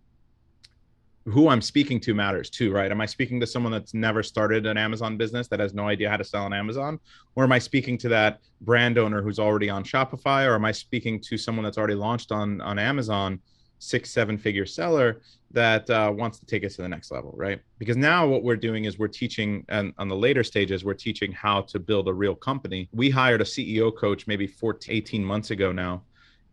who 1.25 1.49
I'm 1.49 1.61
speaking 1.61 1.99
to 2.01 2.13
matters 2.13 2.49
too, 2.49 2.71
right? 2.71 2.91
Am 2.91 2.99
I 2.99 3.05
speaking 3.05 3.39
to 3.41 3.47
someone 3.47 3.71
that's 3.71 3.93
never 3.93 4.23
started 4.23 4.65
an 4.65 4.77
Amazon 4.77 5.17
business 5.17 5.47
that 5.49 5.59
has 5.59 5.73
no 5.73 5.87
idea 5.87 6.09
how 6.09 6.17
to 6.17 6.23
sell 6.23 6.45
on 6.45 6.53
Amazon? 6.53 6.99
Or 7.35 7.43
am 7.43 7.51
I 7.51 7.59
speaking 7.59 7.97
to 7.99 8.09
that 8.09 8.39
brand 8.61 8.97
owner 8.97 9.21
who's 9.21 9.37
already 9.37 9.69
on 9.69 9.83
Shopify? 9.83 10.47
Or 10.47 10.55
am 10.55 10.65
I 10.65 10.71
speaking 10.71 11.19
to 11.21 11.37
someone 11.37 11.63
that's 11.63 11.77
already 11.77 11.93
launched 11.93 12.31
on, 12.31 12.59
on 12.61 12.79
Amazon, 12.79 13.39
six, 13.77 14.09
seven 14.09 14.37
figure 14.37 14.65
seller 14.65 15.21
that 15.51 15.87
uh, 15.91 16.11
wants 16.15 16.39
to 16.39 16.45
take 16.45 16.65
us 16.65 16.75
to 16.77 16.81
the 16.81 16.89
next 16.89 17.11
level, 17.11 17.33
right? 17.35 17.61
Because 17.77 17.97
now 17.97 18.25
what 18.25 18.43
we're 18.43 18.55
doing 18.55 18.85
is 18.85 18.97
we're 18.97 19.07
teaching, 19.07 19.63
and 19.69 19.93
on 19.99 20.07
the 20.07 20.15
later 20.15 20.43
stages, 20.43 20.83
we're 20.83 20.93
teaching 20.95 21.31
how 21.31 21.61
to 21.61 21.77
build 21.77 22.07
a 22.07 22.13
real 22.13 22.35
company. 22.35 22.89
We 22.93 23.11
hired 23.11 23.41
a 23.41 23.45
CEO 23.45 23.95
coach 23.95 24.25
maybe 24.25 24.47
14, 24.47 24.95
18 24.95 25.23
months 25.23 25.51
ago 25.51 25.71
now. 25.71 26.03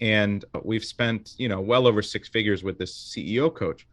And 0.00 0.44
we've 0.62 0.84
spent, 0.84 1.34
you 1.38 1.48
know, 1.48 1.60
well 1.60 1.86
over 1.86 2.02
six 2.02 2.28
figures 2.28 2.62
with 2.62 2.78
this 2.78 3.12
CEO 3.16 3.52
coach 3.52 3.86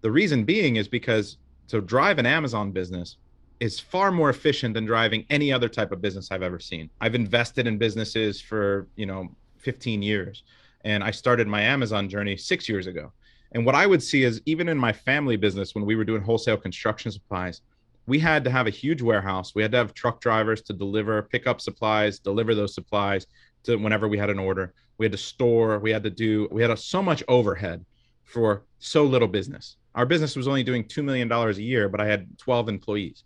the 0.00 0.10
reason 0.10 0.44
being 0.44 0.76
is 0.76 0.88
because 0.88 1.38
to 1.68 1.80
drive 1.80 2.18
an 2.18 2.26
Amazon 2.26 2.72
business 2.72 3.16
is 3.60 3.78
far 3.78 4.10
more 4.10 4.30
efficient 4.30 4.74
than 4.74 4.86
driving 4.86 5.26
any 5.30 5.52
other 5.52 5.68
type 5.68 5.92
of 5.92 6.00
business 6.00 6.30
I've 6.30 6.42
ever 6.42 6.58
seen. 6.58 6.88
I've 7.00 7.14
invested 7.14 7.66
in 7.66 7.76
businesses 7.78 8.40
for, 8.40 8.88
you 8.96 9.06
know, 9.06 9.28
15 9.58 10.02
years 10.02 10.42
and 10.84 11.04
I 11.04 11.10
started 11.10 11.46
my 11.46 11.60
Amazon 11.60 12.08
journey 12.08 12.36
6 12.36 12.68
years 12.68 12.86
ago. 12.86 13.12
And 13.52 13.66
what 13.66 13.74
I 13.74 13.86
would 13.86 14.02
see 14.02 14.22
is 14.22 14.40
even 14.46 14.68
in 14.68 14.78
my 14.78 14.92
family 14.92 15.36
business 15.36 15.74
when 15.74 15.84
we 15.84 15.96
were 15.96 16.04
doing 16.04 16.22
wholesale 16.22 16.56
construction 16.56 17.12
supplies, 17.12 17.60
we 18.06 18.18
had 18.18 18.44
to 18.44 18.50
have 18.50 18.66
a 18.66 18.70
huge 18.70 19.02
warehouse. 19.02 19.54
We 19.54 19.62
had 19.62 19.72
to 19.72 19.78
have 19.78 19.92
truck 19.92 20.20
drivers 20.20 20.62
to 20.62 20.72
deliver, 20.72 21.22
pick 21.22 21.46
up 21.46 21.60
supplies, 21.60 22.18
deliver 22.18 22.54
those 22.54 22.74
supplies 22.74 23.26
to 23.64 23.76
whenever 23.76 24.08
we 24.08 24.18
had 24.18 24.30
an 24.30 24.38
order. 24.38 24.72
We 24.98 25.04
had 25.04 25.12
to 25.12 25.18
store, 25.18 25.78
we 25.78 25.90
had 25.90 26.02
to 26.04 26.10
do, 26.10 26.48
we 26.50 26.62
had 26.62 26.70
a, 26.70 26.76
so 26.76 27.02
much 27.02 27.22
overhead 27.28 27.84
for 28.24 28.64
so 28.78 29.04
little 29.04 29.28
business. 29.28 29.76
Our 29.94 30.06
business 30.06 30.36
was 30.36 30.48
only 30.48 30.62
doing 30.62 30.84
$2 30.84 31.02
million 31.02 31.30
a 31.30 31.50
year, 31.52 31.88
but 31.88 32.00
I 32.00 32.06
had 32.06 32.38
12 32.38 32.68
employees. 32.68 33.24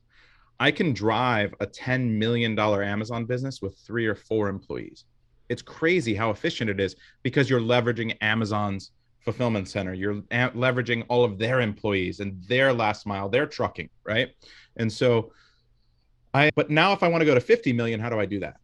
I 0.59 0.71
can 0.71 0.93
drive 0.93 1.55
a 1.61 1.67
$10 1.67 2.11
million 2.11 2.59
Amazon 2.59 3.25
business 3.27 3.61
with 3.61 3.77
three 3.79 4.07
or 4.07 4.15
four 4.15 4.49
employees. 4.49 5.05
It's 5.49 5.63
crazy 5.63 6.15
how 6.15 6.31
efficient 6.31 6.71
it 6.71 6.81
is 6.81 6.97
because 7.23 7.51
you're 7.51 7.61
leveraging 7.61 8.17
Amazon's 8.21 8.93
fulfillment 9.21 9.69
center. 9.69 9.93
You're 9.93 10.23
a- 10.31 10.51
leveraging 10.51 11.05
all 11.09 11.25
of 11.25 11.39
their 11.39 11.61
employees 11.61 12.21
and 12.21 12.43
their 12.49 12.73
last 12.73 13.07
mile, 13.07 13.29
their 13.29 13.47
trucking, 13.47 13.91
right? 14.05 14.29
And 14.77 14.91
so 14.91 15.33
I, 16.33 16.51
but 16.55 16.71
now 16.71 16.93
if 16.93 17.03
I 17.03 17.09
want 17.09 17.21
to 17.23 17.27
go 17.27 17.35
to 17.35 17.41
50 17.41 17.73
million, 17.73 18.01
how 18.01 18.09
do 18.09 18.19
I 18.19 18.27
do 18.27 18.41
that? 18.41 18.57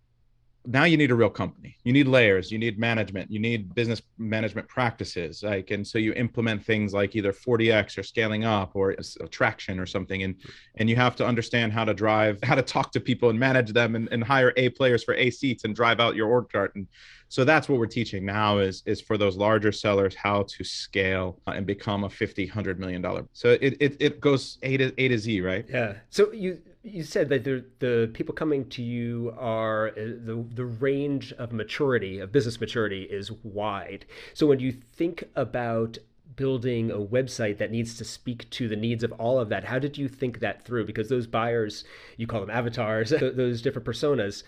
Now 0.67 0.85
you 0.85 0.97
need 0.97 1.11
a 1.11 1.15
real 1.15 1.31
company. 1.31 1.77
You 1.85 1.93
need 1.93 2.07
layers. 2.07 2.53
You 2.53 2.59
need 2.59 2.79
management. 2.79 3.31
You 3.31 3.41
need 3.41 3.75
business 3.75 4.03
management 4.19 4.69
practices. 4.69 5.43
Like 5.43 5.71
and 5.71 5.87
so 5.87 5.99
you 5.99 6.13
implement 6.13 6.65
things 6.65 6.93
like 6.93 7.17
either 7.17 7.33
4DX 7.33 7.99
or 7.99 8.03
scaling 8.03 8.45
up 8.45 8.73
or 8.75 8.91
attraction 9.21 9.79
or 9.79 9.87
something. 9.87 10.23
And 10.23 10.35
and 10.77 10.91
you 10.91 10.97
have 10.97 11.17
to 11.17 11.27
understand 11.27 11.73
how 11.73 11.85
to 11.85 11.95
drive 11.95 12.39
how 12.43 12.55
to 12.55 12.63
talk 12.63 12.93
to 12.93 13.01
people 13.01 13.31
and 13.31 13.39
manage 13.39 13.73
them 13.73 13.97
and, 13.97 14.09
and 14.13 14.23
hire 14.23 14.53
a 14.57 14.69
players 14.71 15.03
for 15.03 15.15
a 15.15 15.31
seats 15.31 15.65
and 15.65 15.75
drive 15.75 16.01
out 16.01 16.15
your 16.15 16.29
org 16.29 16.51
chart. 16.51 16.75
And 16.75 16.87
so 17.29 17.45
that's 17.45 17.69
what 17.69 17.79
we're 17.79 17.87
teaching 17.87 18.27
now 18.27 18.59
is 18.59 18.83
is 18.87 19.01
for 19.01 19.17
those 19.17 19.37
larger 19.37 19.73
sellers 19.73 20.15
how 20.15 20.43
to 20.43 20.65
scale 20.65 21.41
uh, 21.47 21.53
and 21.53 21.65
become 21.67 22.05
a 22.05 22.11
50 22.11 22.47
100 22.47 22.79
million 22.79 23.01
dollar. 23.01 23.27
So 23.33 23.57
it, 23.61 23.77
it 23.81 23.97
it 24.01 24.21
goes 24.21 24.59
a 24.63 24.77
to 24.77 24.93
a 24.99 25.09
to 25.09 25.19
z 25.19 25.41
right? 25.41 25.65
Yeah. 25.69 25.95
So 26.11 26.33
you 26.33 26.61
you 26.83 27.03
said 27.03 27.29
that 27.29 27.45
the 27.45 27.65
the 27.79 28.11
people 28.15 28.35
coming 28.35 28.69
to 28.71 28.83
you 28.83 29.35
are 29.39 29.89
uh, 29.89 29.95
the 29.97 30.45
the 30.55 30.65
range 30.65 31.33
of 31.35 31.53
maturity 31.53 32.19
of 32.19 32.33
business 32.33 32.61
maturity 32.61 33.03
is 33.03 33.31
wide. 33.43 34.07
So 34.35 34.47
when 34.47 34.61
you 34.61 34.73
think 34.73 35.25
about 35.37 35.99
building 36.37 36.91
a 36.91 36.97
website 36.97 37.59
that 37.59 37.71
needs 37.71 37.95
to 37.99 38.03
speak 38.03 38.49
to 38.49 38.67
the 38.67 38.77
needs 38.77 39.05
of 39.05 39.13
all 39.13 39.39
of 39.39 39.51
that. 39.51 39.65
How 39.65 39.79
did 39.79 39.99
you 39.99 40.09
think 40.09 40.41
that 40.41 40.65
through? 40.65 40.87
Because 40.87 41.11
those 41.11 41.27
buyers, 41.27 41.85
you 42.17 42.27
call 42.27 42.41
them 42.41 42.49
avatars, 42.49 43.11
those 43.21 43.61
different 43.61 43.87
personas, 43.87 44.43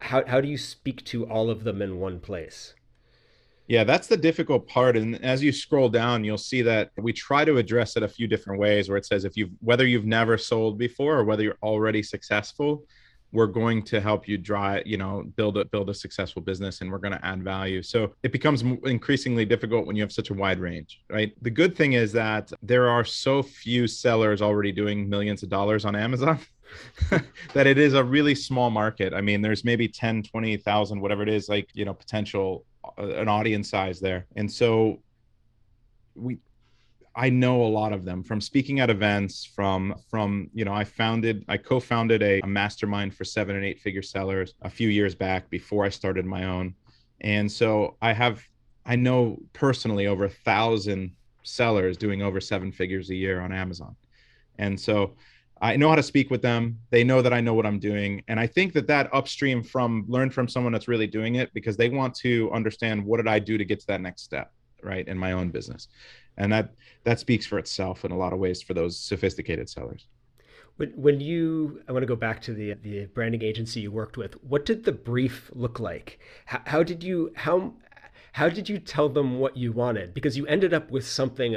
how, 0.00 0.26
how 0.26 0.42
do 0.42 0.48
you 0.48 0.58
speak 0.58 1.02
to 1.06 1.24
all 1.24 1.48
of 1.48 1.64
them 1.64 1.80
in 1.80 1.98
one 1.98 2.20
place? 2.20 2.74
Yeah, 3.68 3.82
that's 3.84 4.06
the 4.06 4.16
difficult 4.16 4.68
part. 4.68 4.96
And 4.96 5.22
as 5.24 5.42
you 5.42 5.50
scroll 5.50 5.88
down, 5.88 6.24
you'll 6.24 6.38
see 6.38 6.62
that 6.62 6.90
we 6.96 7.12
try 7.12 7.44
to 7.44 7.58
address 7.58 7.96
it 7.96 8.02
a 8.02 8.08
few 8.08 8.28
different 8.28 8.60
ways 8.60 8.88
where 8.88 8.98
it 8.98 9.06
says 9.06 9.24
if 9.24 9.36
you've 9.36 9.50
whether 9.60 9.86
you've 9.86 10.06
never 10.06 10.38
sold 10.38 10.78
before 10.78 11.18
or 11.18 11.24
whether 11.24 11.42
you're 11.42 11.58
already 11.62 12.02
successful, 12.02 12.84
we're 13.32 13.46
going 13.46 13.82
to 13.82 14.00
help 14.00 14.28
you 14.28 14.38
drive, 14.38 14.86
you 14.86 14.96
know, 14.96 15.24
build 15.34 15.58
a 15.58 15.64
build 15.64 15.90
a 15.90 15.94
successful 15.94 16.42
business 16.42 16.80
and 16.80 16.90
we're 16.90 16.98
going 16.98 17.12
to 17.12 17.26
add 17.26 17.42
value. 17.42 17.82
So 17.82 18.14
it 18.22 18.30
becomes 18.30 18.62
increasingly 18.62 19.44
difficult 19.44 19.86
when 19.86 19.96
you 19.96 20.02
have 20.02 20.12
such 20.12 20.30
a 20.30 20.34
wide 20.34 20.60
range, 20.60 21.00
right? 21.10 21.32
The 21.42 21.50
good 21.50 21.76
thing 21.76 21.94
is 21.94 22.12
that 22.12 22.52
there 22.62 22.88
are 22.88 23.04
so 23.04 23.42
few 23.42 23.88
sellers 23.88 24.42
already 24.42 24.70
doing 24.70 25.08
millions 25.08 25.42
of 25.42 25.48
dollars 25.48 25.84
on 25.84 25.96
Amazon. 25.96 26.38
that 27.54 27.66
it 27.68 27.78
is 27.78 27.94
a 27.94 28.02
really 28.02 28.34
small 28.34 28.70
market. 28.70 29.14
I 29.14 29.20
mean, 29.20 29.40
there's 29.40 29.64
maybe 29.64 29.86
10, 29.86 30.24
20,000, 30.24 31.00
whatever 31.00 31.22
it 31.22 31.28
is, 31.28 31.48
like, 31.48 31.68
you 31.74 31.84
know, 31.84 31.94
potential 31.94 32.64
an 32.98 33.28
audience 33.28 33.70
size 33.70 34.00
there. 34.00 34.26
And 34.36 34.50
so 34.50 35.02
we 36.14 36.38
I 37.18 37.30
know 37.30 37.62
a 37.62 37.66
lot 37.66 37.94
of 37.94 38.04
them 38.04 38.22
from 38.22 38.42
speaking 38.42 38.80
at 38.80 38.90
events 38.90 39.44
from 39.44 39.94
from 40.10 40.50
you 40.52 40.64
know 40.64 40.74
I 40.74 40.84
founded 40.84 41.44
I 41.48 41.56
co-founded 41.56 42.22
a, 42.22 42.40
a 42.40 42.46
mastermind 42.46 43.14
for 43.14 43.24
seven 43.24 43.56
and 43.56 43.64
eight 43.64 43.80
figure 43.80 44.02
sellers 44.02 44.54
a 44.62 44.70
few 44.70 44.88
years 44.88 45.14
back 45.14 45.48
before 45.48 45.84
I 45.84 45.88
started 45.88 46.26
my 46.26 46.44
own. 46.44 46.74
And 47.22 47.50
so 47.50 47.96
I 48.02 48.12
have 48.12 48.42
I 48.84 48.96
know 48.96 49.38
personally 49.52 50.06
over 50.06 50.26
a 50.26 50.30
thousand 50.30 51.12
sellers 51.42 51.96
doing 51.96 52.22
over 52.22 52.40
seven 52.40 52.70
figures 52.70 53.08
a 53.10 53.14
year 53.14 53.40
on 53.40 53.52
Amazon. 53.52 53.96
And 54.58 54.78
so 54.78 55.16
I 55.60 55.76
know 55.76 55.88
how 55.88 55.94
to 55.94 56.02
speak 56.02 56.30
with 56.30 56.42
them. 56.42 56.78
They 56.90 57.02
know 57.02 57.22
that 57.22 57.32
I 57.32 57.40
know 57.40 57.54
what 57.54 57.64
I'm 57.64 57.78
doing. 57.78 58.22
And 58.28 58.38
I 58.38 58.46
think 58.46 58.74
that 58.74 58.86
that 58.88 59.12
upstream 59.12 59.62
from 59.62 60.04
learn 60.06 60.30
from 60.30 60.48
someone 60.48 60.72
that's 60.72 60.88
really 60.88 61.06
doing 61.06 61.36
it 61.36 61.52
because 61.54 61.76
they 61.76 61.88
want 61.88 62.14
to 62.16 62.50
understand 62.52 63.04
what 63.04 63.16
did 63.16 63.28
I 63.28 63.38
do 63.38 63.56
to 63.56 63.64
get 63.64 63.80
to 63.80 63.86
that 63.86 64.02
next 64.02 64.22
step, 64.22 64.52
right, 64.82 65.06
in 65.08 65.16
my 65.16 65.32
own 65.32 65.50
business. 65.50 65.88
And 66.36 66.52
that 66.52 66.74
that 67.04 67.20
speaks 67.20 67.46
for 67.46 67.58
itself 67.58 68.04
in 68.04 68.10
a 68.10 68.16
lot 68.16 68.34
of 68.34 68.38
ways 68.38 68.60
for 68.60 68.74
those 68.74 68.98
sophisticated 68.98 69.70
sellers. 69.70 70.06
When, 70.76 70.90
when 70.90 71.20
you, 71.20 71.80
I 71.88 71.92
want 71.92 72.02
to 72.02 72.06
go 72.06 72.16
back 72.16 72.42
to 72.42 72.52
the 72.52 72.74
the 72.74 73.06
branding 73.06 73.42
agency 73.42 73.80
you 73.80 73.90
worked 73.90 74.18
with. 74.18 74.34
What 74.44 74.66
did 74.66 74.84
the 74.84 74.92
brief 74.92 75.50
look 75.54 75.80
like? 75.80 76.18
How, 76.44 76.60
how 76.66 76.82
did 76.82 77.02
you 77.02 77.32
how 77.34 77.72
how 78.32 78.50
did 78.50 78.68
you 78.68 78.78
tell 78.78 79.08
them 79.08 79.38
what 79.38 79.56
you 79.56 79.72
wanted? 79.72 80.12
Because 80.12 80.36
you 80.36 80.46
ended 80.46 80.74
up 80.74 80.90
with 80.90 81.06
something 81.06 81.56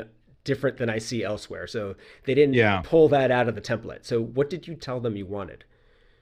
different 0.50 0.78
than 0.78 0.90
I 0.90 0.98
see 0.98 1.24
elsewhere. 1.24 1.68
So 1.68 1.96
they 2.26 2.34
didn't 2.34 2.56
yeah. 2.56 2.82
pull 2.84 3.08
that 3.10 3.30
out 3.30 3.48
of 3.48 3.54
the 3.54 3.62
template. 3.62 4.04
So 4.04 4.20
what 4.20 4.50
did 4.50 4.68
you 4.68 4.74
tell 4.74 5.00
them 5.00 5.16
you 5.16 5.28
wanted? 5.28 5.64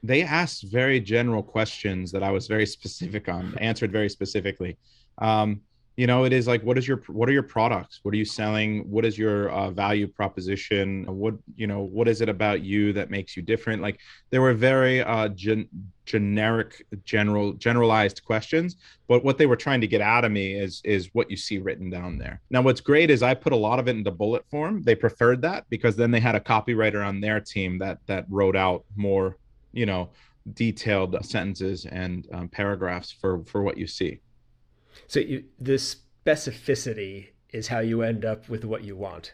They 0.03 0.21
asked 0.21 0.63
very 0.63 0.99
general 0.99 1.41
questions 1.41 2.11
that 2.11 2.23
I 2.23 2.31
was 2.31 2.45
very 2.45 2.65
specific 2.77 3.29
on, 3.29 3.57
answered 3.59 3.93
very 3.93 4.09
specifically. 4.09 4.77
Um, 5.19 5.61
you 5.97 6.07
know 6.07 6.23
it 6.23 6.31
is 6.31 6.47
like 6.47 6.63
what 6.63 6.77
is 6.77 6.87
your 6.87 7.01
what 7.07 7.27
are 7.27 7.33
your 7.33 7.43
products? 7.43 7.99
What 8.03 8.13
are 8.13 8.17
you 8.17 8.25
selling? 8.25 8.89
What 8.89 9.03
is 9.03 9.17
your 9.17 9.49
uh, 9.49 9.71
value 9.71 10.07
proposition? 10.07 11.05
What 11.07 11.33
you 11.55 11.67
know 11.67 11.81
what 11.81 12.07
is 12.07 12.21
it 12.21 12.29
about 12.29 12.61
you 12.63 12.93
that 12.93 13.09
makes 13.09 13.35
you 13.35 13.41
different? 13.43 13.81
Like 13.81 13.99
there 14.29 14.41
were 14.41 14.53
very 14.53 15.01
uh, 15.01 15.29
gen- 15.29 15.67
generic 16.05 16.85
general 17.03 17.53
generalized 17.53 18.23
questions 18.23 18.77
but 19.07 19.23
what 19.23 19.37
they 19.37 19.45
were 19.45 19.55
trying 19.55 19.81
to 19.81 19.87
get 19.87 20.01
out 20.01 20.25
of 20.25 20.31
me 20.31 20.53
is 20.53 20.81
is 20.83 21.09
what 21.13 21.31
you 21.31 21.37
see 21.37 21.57
written 21.57 21.89
down 21.89 22.17
there. 22.17 22.41
Now 22.49 22.61
what's 22.61 22.81
great 22.81 23.09
is 23.09 23.23
i 23.23 23.33
put 23.33 23.53
a 23.53 23.57
lot 23.57 23.79
of 23.79 23.87
it 23.87 23.95
into 23.95 24.11
bullet 24.11 24.45
form. 24.49 24.83
They 24.83 24.95
preferred 24.95 25.41
that 25.41 25.65
because 25.69 25.95
then 25.95 26.11
they 26.11 26.19
had 26.19 26.35
a 26.35 26.39
copywriter 26.39 27.05
on 27.05 27.21
their 27.21 27.39
team 27.39 27.79
that 27.79 27.99
that 28.07 28.25
wrote 28.29 28.55
out 28.55 28.85
more 28.95 29.37
you 29.71 29.85
know 29.85 30.09
detailed 30.53 31.17
sentences 31.25 31.85
and 31.85 32.27
um, 32.33 32.47
paragraphs 32.49 33.11
for 33.11 33.43
for 33.45 33.63
what 33.63 33.77
you 33.77 33.87
see 33.87 34.19
so 35.07 35.19
you, 35.19 35.43
the 35.59 35.73
specificity 35.73 37.29
is 37.49 37.67
how 37.67 37.79
you 37.79 38.01
end 38.01 38.25
up 38.25 38.49
with 38.49 38.65
what 38.65 38.83
you 38.83 38.95
want. 38.95 39.33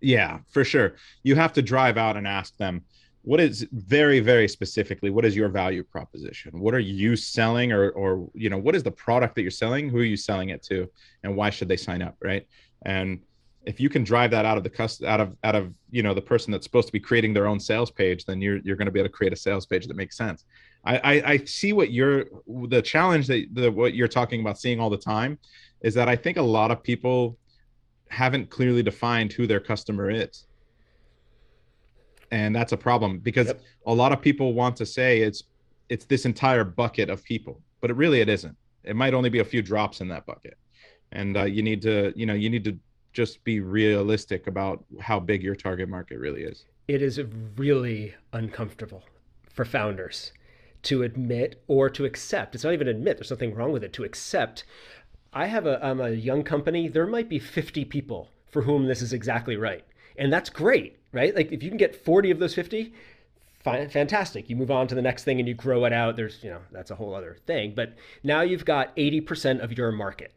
Yeah, 0.00 0.40
for 0.50 0.64
sure. 0.64 0.96
You 1.22 1.36
have 1.36 1.52
to 1.54 1.62
drive 1.62 1.96
out 1.96 2.16
and 2.16 2.26
ask 2.26 2.56
them 2.56 2.82
what 3.24 3.38
is 3.38 3.68
very 3.70 4.18
very 4.18 4.48
specifically 4.48 5.08
what 5.10 5.24
is 5.24 5.36
your 5.36 5.48
value 5.48 5.84
proposition? 5.84 6.58
What 6.58 6.74
are 6.74 6.80
you 6.80 7.14
selling 7.14 7.70
or 7.70 7.90
or 7.90 8.28
you 8.34 8.50
know 8.50 8.58
what 8.58 8.74
is 8.74 8.82
the 8.82 8.90
product 8.90 9.36
that 9.36 9.42
you're 9.42 9.50
selling? 9.50 9.88
Who 9.88 9.98
are 9.98 10.04
you 10.04 10.16
selling 10.16 10.48
it 10.48 10.62
to? 10.64 10.90
And 11.22 11.36
why 11.36 11.50
should 11.50 11.68
they 11.68 11.76
sign 11.76 12.02
up? 12.02 12.16
Right? 12.20 12.46
And 12.84 13.20
if 13.64 13.78
you 13.78 13.88
can 13.88 14.02
drive 14.02 14.30
that 14.32 14.44
out 14.44 14.56
of 14.56 14.64
the 14.64 14.70
cust 14.70 15.04
out 15.04 15.20
of 15.20 15.36
out 15.44 15.54
of 15.54 15.72
you 15.90 16.02
know 16.02 16.14
the 16.14 16.22
person 16.22 16.50
that's 16.50 16.64
supposed 16.64 16.88
to 16.88 16.92
be 16.92 17.00
creating 17.00 17.32
their 17.32 17.46
own 17.46 17.60
sales 17.60 17.90
page 17.90 18.24
then 18.24 18.40
you're 18.40 18.58
you're 18.58 18.76
going 18.76 18.86
to 18.86 18.92
be 18.92 18.98
able 18.98 19.08
to 19.08 19.12
create 19.12 19.32
a 19.32 19.36
sales 19.36 19.66
page 19.66 19.86
that 19.86 19.96
makes 19.96 20.16
sense 20.16 20.44
I, 20.84 20.96
I, 20.96 21.12
I 21.32 21.36
see 21.44 21.72
what 21.72 21.92
you're 21.92 22.26
the 22.46 22.82
challenge 22.82 23.26
that 23.28 23.46
the 23.52 23.70
what 23.70 23.94
you're 23.94 24.08
talking 24.08 24.40
about 24.40 24.58
seeing 24.58 24.80
all 24.80 24.90
the 24.90 24.96
time 24.96 25.38
is 25.82 25.94
that 25.94 26.08
I 26.08 26.16
think 26.16 26.36
a 26.36 26.42
lot 26.42 26.70
of 26.70 26.82
people 26.82 27.38
haven't 28.08 28.50
clearly 28.50 28.82
defined 28.82 29.32
who 29.32 29.46
their 29.46 29.60
customer 29.60 30.10
is. 30.10 30.46
And 32.30 32.54
that's 32.54 32.72
a 32.72 32.76
problem 32.76 33.18
because 33.18 33.48
yep. 33.48 33.60
a 33.86 33.94
lot 33.94 34.12
of 34.12 34.20
people 34.20 34.54
want 34.54 34.76
to 34.76 34.86
say 34.86 35.20
it's 35.20 35.44
it's 35.88 36.04
this 36.06 36.24
entire 36.24 36.64
bucket 36.64 37.10
of 37.10 37.22
people, 37.24 37.60
but 37.80 37.90
it 37.90 37.96
really 37.96 38.20
it 38.20 38.28
isn't. 38.28 38.56
It 38.84 38.96
might 38.96 39.14
only 39.14 39.30
be 39.30 39.38
a 39.38 39.44
few 39.44 39.62
drops 39.62 40.00
in 40.00 40.08
that 40.08 40.26
bucket. 40.26 40.56
And 41.12 41.36
uh, 41.36 41.44
you 41.44 41.62
need 41.62 41.82
to, 41.82 42.12
you 42.16 42.26
know, 42.26 42.34
you 42.34 42.48
need 42.48 42.64
to 42.64 42.78
just 43.12 43.44
be 43.44 43.60
realistic 43.60 44.46
about 44.46 44.82
how 45.00 45.20
big 45.20 45.42
your 45.42 45.54
target 45.54 45.88
market 45.88 46.18
really 46.18 46.42
is. 46.42 46.64
It 46.88 47.02
is 47.02 47.20
really 47.56 48.14
uncomfortable 48.32 49.04
for 49.50 49.66
founders 49.66 50.32
to 50.82 51.02
admit 51.02 51.62
or 51.68 51.88
to 51.90 52.04
accept. 52.04 52.54
It's 52.54 52.64
not 52.64 52.72
even 52.72 52.88
admit, 52.88 53.16
there's 53.16 53.30
nothing 53.30 53.54
wrong 53.54 53.72
with 53.72 53.84
it, 53.84 53.92
to 53.94 54.04
accept. 54.04 54.64
I 55.32 55.46
have 55.46 55.66
a, 55.66 55.84
I'm 55.84 56.00
a 56.00 56.10
young 56.10 56.42
company, 56.42 56.88
there 56.88 57.06
might 57.06 57.28
be 57.28 57.38
50 57.38 57.84
people 57.86 58.30
for 58.50 58.62
whom 58.62 58.86
this 58.86 59.02
is 59.02 59.12
exactly 59.12 59.56
right. 59.56 59.84
And 60.16 60.32
that's 60.32 60.50
great, 60.50 60.98
right? 61.12 61.34
Like 61.34 61.52
if 61.52 61.62
you 61.62 61.70
can 61.70 61.78
get 61.78 62.04
40 62.04 62.30
of 62.30 62.38
those 62.38 62.54
50, 62.54 62.92
fantastic. 63.62 64.50
You 64.50 64.56
move 64.56 64.70
on 64.70 64.88
to 64.88 64.94
the 64.94 65.02
next 65.02 65.24
thing 65.24 65.38
and 65.38 65.48
you 65.48 65.54
grow 65.54 65.84
it 65.84 65.92
out. 65.92 66.16
There's, 66.16 66.42
you 66.42 66.50
know, 66.50 66.60
that's 66.70 66.90
a 66.90 66.96
whole 66.96 67.14
other 67.14 67.38
thing. 67.46 67.72
But 67.74 67.94
now 68.22 68.42
you've 68.42 68.64
got 68.64 68.94
80% 68.96 69.62
of 69.62 69.76
your 69.76 69.92
market. 69.92 70.32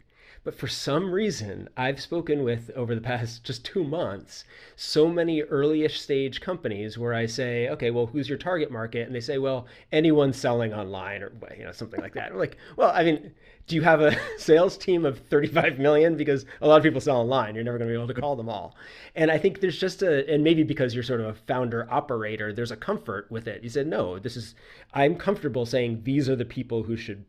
But 0.46 0.54
for 0.54 0.68
some 0.68 1.12
reason, 1.12 1.70
I've 1.76 2.00
spoken 2.00 2.44
with 2.44 2.70
over 2.76 2.94
the 2.94 3.02
past 3.02 3.44
just 3.44 3.66
two 3.66 3.84
months 3.84 4.46
so 4.76 5.10
many 5.10 5.42
earlyish 5.42 5.98
stage 5.98 6.40
companies 6.40 7.00
where 7.00 7.16
I 7.16 7.26
say, 7.26 7.68
okay, 7.70 7.90
well, 7.90 8.06
who's 8.06 8.30
your 8.30 8.38
target 8.38 8.70
market? 8.70 9.08
And 9.08 9.16
they 9.16 9.22
say, 9.22 9.40
well, 9.40 9.66
anyone 9.92 10.34
selling 10.34 10.72
online 10.72 11.24
or 11.24 11.32
you 11.58 11.64
know 11.64 11.72
something 11.72 12.00
like 12.00 12.14
that. 12.14 12.32
I'm 12.32 12.38
like, 12.38 12.58
well, 12.78 12.92
I 12.94 13.04
mean, 13.04 13.32
do 13.66 13.76
you 13.76 13.82
have 13.82 14.02
a 14.02 14.16
sales 14.38 14.78
team 14.78 15.04
of 15.04 15.18
35 15.18 15.80
million? 15.80 16.16
Because 16.16 16.46
a 16.62 16.68
lot 16.68 16.78
of 16.78 16.84
people 16.84 17.02
sell 17.02 17.18
online. 17.18 17.56
You're 17.56 17.64
never 17.64 17.80
going 17.80 17.90
to 17.90 17.94
be 17.94 18.00
able 18.00 18.14
to 18.14 18.22
call 18.22 18.36
them 18.36 18.48
all. 18.48 18.76
And 19.16 19.32
I 19.32 19.40
think 19.40 19.62
there's 19.62 19.80
just 19.80 20.04
a, 20.04 20.32
and 20.32 20.44
maybe 20.44 20.62
because 20.62 20.94
you're 20.94 21.04
sort 21.04 21.22
of 21.22 21.26
a 21.26 21.34
founder 21.34 21.88
operator, 21.92 22.54
there's 22.54 22.72
a 22.72 22.78
comfort 22.78 23.32
with 23.32 23.48
it. 23.48 23.64
You 23.64 23.70
said, 23.70 23.88
no, 23.88 24.20
this 24.20 24.38
is, 24.38 24.54
I'm 24.94 25.16
comfortable 25.16 25.66
saying 25.66 26.02
these 26.04 26.30
are 26.30 26.36
the 26.36 26.46
people 26.46 26.84
who 26.84 26.96
should 26.96 27.26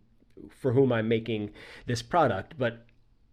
for 0.50 0.74
whom 0.74 0.92
I'm 0.92 1.08
making 1.08 1.50
this 1.86 2.02
product. 2.02 2.54
But 2.58 2.84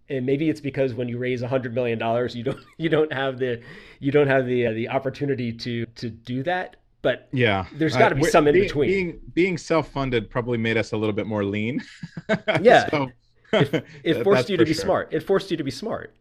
and 0.09 0.25
maybe 0.25 0.49
it's 0.49 0.59
because 0.59 0.93
when 0.93 1.07
you 1.07 1.17
raise 1.17 1.41
a 1.41 1.47
hundred 1.47 1.73
million 1.73 1.97
dollars, 1.97 2.35
you 2.35 2.43
don't 2.43 2.59
you 2.77 2.89
don't 2.89 3.11
have 3.11 3.39
the 3.39 3.61
you 3.99 4.11
don't 4.11 4.27
have 4.27 4.45
the 4.45 4.67
uh, 4.67 4.71
the 4.71 4.89
opportunity 4.89 5.51
to 5.51 5.85
to 5.85 6.09
do 6.09 6.43
that. 6.43 6.77
But 7.01 7.27
yeah, 7.33 7.65
there's 7.73 7.97
got 7.97 8.09
to 8.09 8.15
uh, 8.15 8.19
be 8.19 8.25
some 8.25 8.47
in 8.47 8.53
being, 8.53 8.65
between. 8.65 8.89
Being 8.89 9.19
being 9.33 9.57
self 9.57 9.89
funded 9.89 10.29
probably 10.29 10.57
made 10.57 10.77
us 10.77 10.93
a 10.93 10.97
little 10.97 11.13
bit 11.13 11.27
more 11.27 11.43
lean. 11.43 11.83
yeah, 12.61 12.89
so, 12.89 13.11
it, 13.51 13.85
it 14.03 14.23
forced 14.23 14.49
you 14.49 14.57
to 14.57 14.65
be 14.65 14.73
sure. 14.73 14.83
smart. 14.83 15.13
It 15.13 15.21
forced 15.21 15.51
you 15.51 15.57
to 15.57 15.63
be 15.63 15.71
smart. 15.71 16.15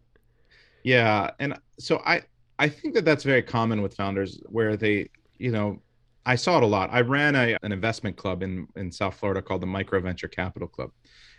Yeah, 0.82 1.30
and 1.38 1.58
so 1.78 2.02
I 2.04 2.22
I 2.58 2.68
think 2.68 2.94
that 2.94 3.04
that's 3.04 3.22
very 3.22 3.42
common 3.42 3.80
with 3.82 3.94
founders 3.94 4.40
where 4.46 4.76
they 4.76 5.08
you 5.38 5.52
know 5.52 5.80
I 6.26 6.34
saw 6.34 6.56
it 6.56 6.64
a 6.64 6.66
lot. 6.66 6.90
I 6.92 7.00
ran 7.00 7.36
a, 7.36 7.56
an 7.62 7.70
investment 7.70 8.16
club 8.16 8.42
in 8.42 8.66
in 8.74 8.90
South 8.90 9.14
Florida 9.14 9.40
called 9.40 9.62
the 9.62 9.66
Micro 9.66 10.00
Venture 10.00 10.28
Capital 10.28 10.66
Club 10.66 10.90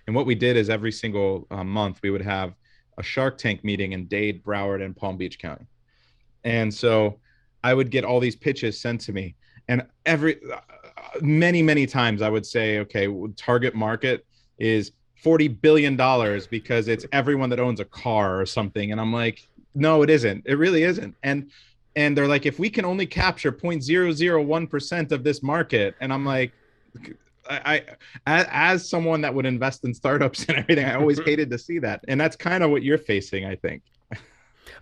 and 0.07 0.15
what 0.15 0.25
we 0.25 0.35
did 0.35 0.57
is 0.57 0.69
every 0.69 0.91
single 0.91 1.47
uh, 1.51 1.63
month 1.63 1.99
we 2.03 2.09
would 2.09 2.21
have 2.21 2.53
a 2.97 3.03
Shark 3.03 3.37
Tank 3.37 3.63
meeting 3.63 3.93
in 3.93 4.05
Dade, 4.05 4.43
Broward, 4.43 4.83
and 4.83 4.95
Palm 4.95 5.17
Beach 5.17 5.39
County. 5.39 5.65
And 6.43 6.73
so 6.73 7.19
I 7.63 7.73
would 7.73 7.89
get 7.89 8.03
all 8.03 8.19
these 8.19 8.35
pitches 8.35 8.79
sent 8.79 9.01
to 9.01 9.13
me, 9.13 9.35
and 9.67 9.85
every 10.05 10.39
uh, 10.51 10.59
many 11.21 11.61
many 11.61 11.85
times 11.85 12.21
I 12.21 12.29
would 12.29 12.45
say, 12.45 12.79
okay, 12.79 13.07
target 13.37 13.73
market 13.75 14.25
is 14.59 14.91
forty 15.15 15.47
billion 15.47 15.95
dollars 15.95 16.47
because 16.47 16.87
it's 16.87 17.05
everyone 17.11 17.49
that 17.49 17.59
owns 17.59 17.79
a 17.79 17.85
car 17.85 18.39
or 18.39 18.45
something, 18.45 18.91
and 18.91 18.99
I'm 18.99 19.13
like, 19.13 19.47
no, 19.75 20.01
it 20.01 20.09
isn't. 20.09 20.43
It 20.45 20.55
really 20.55 20.83
isn't. 20.83 21.15
And 21.23 21.49
and 21.95 22.17
they're 22.17 22.27
like, 22.27 22.45
if 22.45 22.59
we 22.59 22.69
can 22.69 22.85
only 22.85 23.05
capture 23.05 23.51
0.001% 23.51 25.11
of 25.11 25.23
this 25.23 25.43
market, 25.43 25.95
and 26.01 26.11
I'm 26.11 26.25
like, 26.25 26.51
I, 27.49 27.83
I 28.25 28.45
as 28.51 28.89
someone 28.89 29.21
that 29.21 29.33
would 29.33 29.45
invest 29.45 29.83
in 29.85 29.93
startups 29.93 30.45
and 30.45 30.57
everything, 30.57 30.85
I 30.85 30.95
always 30.95 31.19
mm-hmm. 31.19 31.29
hated 31.29 31.49
to 31.51 31.57
see 31.57 31.79
that, 31.79 32.03
and 32.07 32.19
that's 32.19 32.35
kind 32.35 32.63
of 32.63 32.71
what 32.71 32.83
you're 32.83 32.97
facing, 32.97 33.45
I 33.45 33.55
think. 33.55 33.83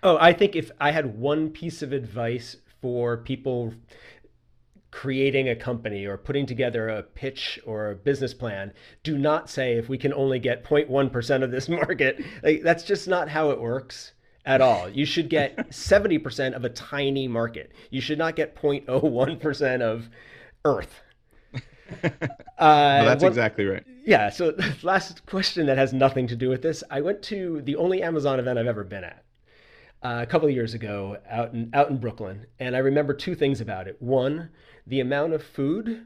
Oh, 0.04 0.18
I 0.20 0.34
think 0.34 0.56
if 0.56 0.72
I 0.80 0.92
had 0.92 1.18
one 1.18 1.50
piece 1.50 1.82
of 1.82 1.94
advice 1.94 2.58
for 2.82 3.18
people 3.18 3.74
creating 4.90 5.50
a 5.50 5.56
company 5.56 6.06
or 6.06 6.18
putting 6.18 6.46
together 6.46 6.90
a 6.90 7.02
pitch 7.02 7.60
or 7.66 7.92
a 7.92 7.96
business 7.96 8.34
plan, 8.34 8.74
do 9.04 9.18
not 9.18 9.50
say 9.50 9.74
if 9.74 9.90
we 9.90 9.98
can 9.98 10.14
only 10.14 10.40
get 10.40 10.64
0.1% 10.66 11.44
of 11.44 11.52
this 11.52 11.70
market. 11.70 12.24
Like, 12.44 12.62
that's 12.64 12.84
just 12.84 13.08
not 13.08 13.30
how 13.30 13.52
it 13.52 13.60
works 13.60 14.14
at 14.46 14.62
all. 14.62 14.90
You 14.90 15.06
should 15.06 15.30
get 15.30 15.56
70% 15.70 16.54
of 16.54 16.66
a 16.66 16.70
tiny 16.70 17.28
market. 17.28 17.72
You 17.90 18.02
should 18.02 18.18
not 18.18 18.36
get 18.36 18.56
0.01% 18.56 19.82
of 19.82 20.10
Earth. 20.66 21.02
Uh, 22.62 23.02
well, 23.02 23.06
that's 23.06 23.24
what, 23.24 23.30
exactly 23.30 23.66
right. 23.66 23.84
Yeah. 24.06 24.30
So, 24.30 24.56
last 24.84 25.26
question 25.26 25.66
that 25.66 25.80
has 25.80 25.94
nothing 25.94 26.28
to 26.28 26.36
do 26.36 26.48
with 26.48 26.62
this. 26.62 26.84
I 26.92 27.02
went 27.02 27.24
to 27.24 27.60
the 27.64 27.76
only 27.76 28.04
Amazon 28.04 28.40
event 28.40 28.60
I've 28.60 28.68
ever 28.68 28.84
been 28.84 29.04
at 29.04 29.24
uh, 30.04 30.20
a 30.22 30.28
couple 30.28 30.48
of 30.48 30.54
years 30.54 30.76
ago 30.76 31.18
out 31.28 31.54
in 31.54 31.72
out 31.74 31.90
in 31.90 31.98
Brooklyn, 31.98 32.46
and 32.60 32.76
I 32.76 32.80
remember 32.80 33.16
two 33.16 33.34
things 33.34 33.62
about 33.62 33.88
it. 33.88 34.00
One, 34.00 34.50
the 34.86 35.00
amount 35.00 35.34
of 35.34 35.42
food 35.42 36.06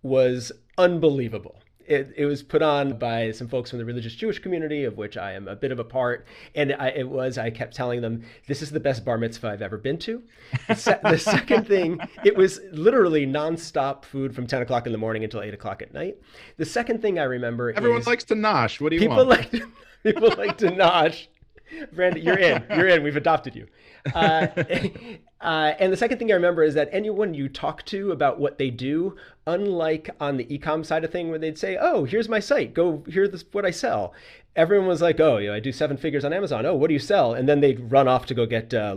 was 0.00 0.52
unbelievable. 0.78 1.60
It, 1.88 2.12
it 2.16 2.26
was 2.26 2.42
put 2.42 2.62
on 2.62 2.98
by 2.98 3.30
some 3.30 3.48
folks 3.48 3.70
from 3.70 3.78
the 3.78 3.84
religious 3.84 4.14
Jewish 4.14 4.38
community, 4.38 4.84
of 4.84 4.96
which 4.96 5.16
I 5.16 5.32
am 5.32 5.48
a 5.48 5.56
bit 5.56 5.72
of 5.72 5.78
a 5.78 5.84
part. 5.84 6.26
And 6.54 6.74
I, 6.78 6.88
it 6.88 7.08
was, 7.08 7.38
I 7.38 7.50
kept 7.50 7.74
telling 7.74 8.00
them, 8.00 8.24
this 8.46 8.62
is 8.62 8.70
the 8.70 8.80
best 8.80 9.04
bar 9.04 9.18
mitzvah 9.18 9.48
I've 9.48 9.62
ever 9.62 9.78
been 9.78 9.98
to. 9.98 10.22
The, 10.68 10.74
se- 10.74 11.00
the 11.02 11.18
second 11.18 11.66
thing, 11.66 12.00
it 12.24 12.36
was 12.36 12.60
literally 12.72 13.26
nonstop 13.26 14.04
food 14.04 14.34
from 14.34 14.46
10 14.46 14.62
o'clock 14.62 14.86
in 14.86 14.92
the 14.92 14.98
morning 14.98 15.24
until 15.24 15.42
8 15.42 15.54
o'clock 15.54 15.82
at 15.82 15.94
night. 15.94 16.16
The 16.56 16.64
second 16.64 17.02
thing 17.02 17.18
I 17.18 17.24
remember 17.24 17.72
Everyone 17.72 18.02
likes 18.02 18.24
to 18.24 18.34
nosh. 18.34 18.80
What 18.80 18.90
do 18.90 18.96
you 18.96 19.00
people 19.00 19.16
want? 19.16 19.28
Like 19.28 19.50
to, 19.52 19.68
people 20.02 20.34
like 20.36 20.58
to 20.58 20.70
nosh. 20.70 21.26
Brandon, 21.92 22.22
you're 22.22 22.38
in. 22.38 22.64
You're 22.70 22.88
in. 22.88 23.02
We've 23.02 23.16
adopted 23.16 23.54
you. 23.54 23.66
Uh, 24.14 24.46
uh, 25.40 25.74
and 25.78 25.92
the 25.92 25.96
second 25.96 26.18
thing 26.18 26.30
I 26.30 26.34
remember 26.34 26.62
is 26.62 26.74
that 26.74 26.88
anyone 26.92 27.34
you 27.34 27.48
talk 27.48 27.84
to 27.86 28.12
about 28.12 28.38
what 28.38 28.58
they 28.58 28.70
do, 28.70 29.16
unlike 29.46 30.10
on 30.20 30.36
the 30.36 30.44
ecom 30.44 30.84
side 30.84 31.04
of 31.04 31.10
thing, 31.10 31.28
where 31.28 31.38
they'd 31.38 31.58
say, 31.58 31.76
"Oh, 31.80 32.04
here's 32.04 32.28
my 32.28 32.40
site. 32.40 32.74
Go 32.74 33.04
here's 33.08 33.30
this, 33.30 33.44
what 33.52 33.64
I 33.64 33.70
sell." 33.70 34.14
Everyone 34.54 34.86
was 34.86 35.02
like, 35.02 35.20
"Oh, 35.20 35.36
yeah, 35.38 35.52
I 35.52 35.60
do 35.60 35.72
seven 35.72 35.96
figures 35.96 36.24
on 36.24 36.32
Amazon. 36.32 36.64
Oh, 36.66 36.74
what 36.74 36.88
do 36.88 36.94
you 36.94 37.00
sell?" 37.00 37.34
And 37.34 37.48
then 37.48 37.60
they'd 37.60 37.90
run 37.90 38.08
off 38.08 38.26
to 38.26 38.34
go 38.34 38.46
get 38.46 38.72
uh. 38.72 38.94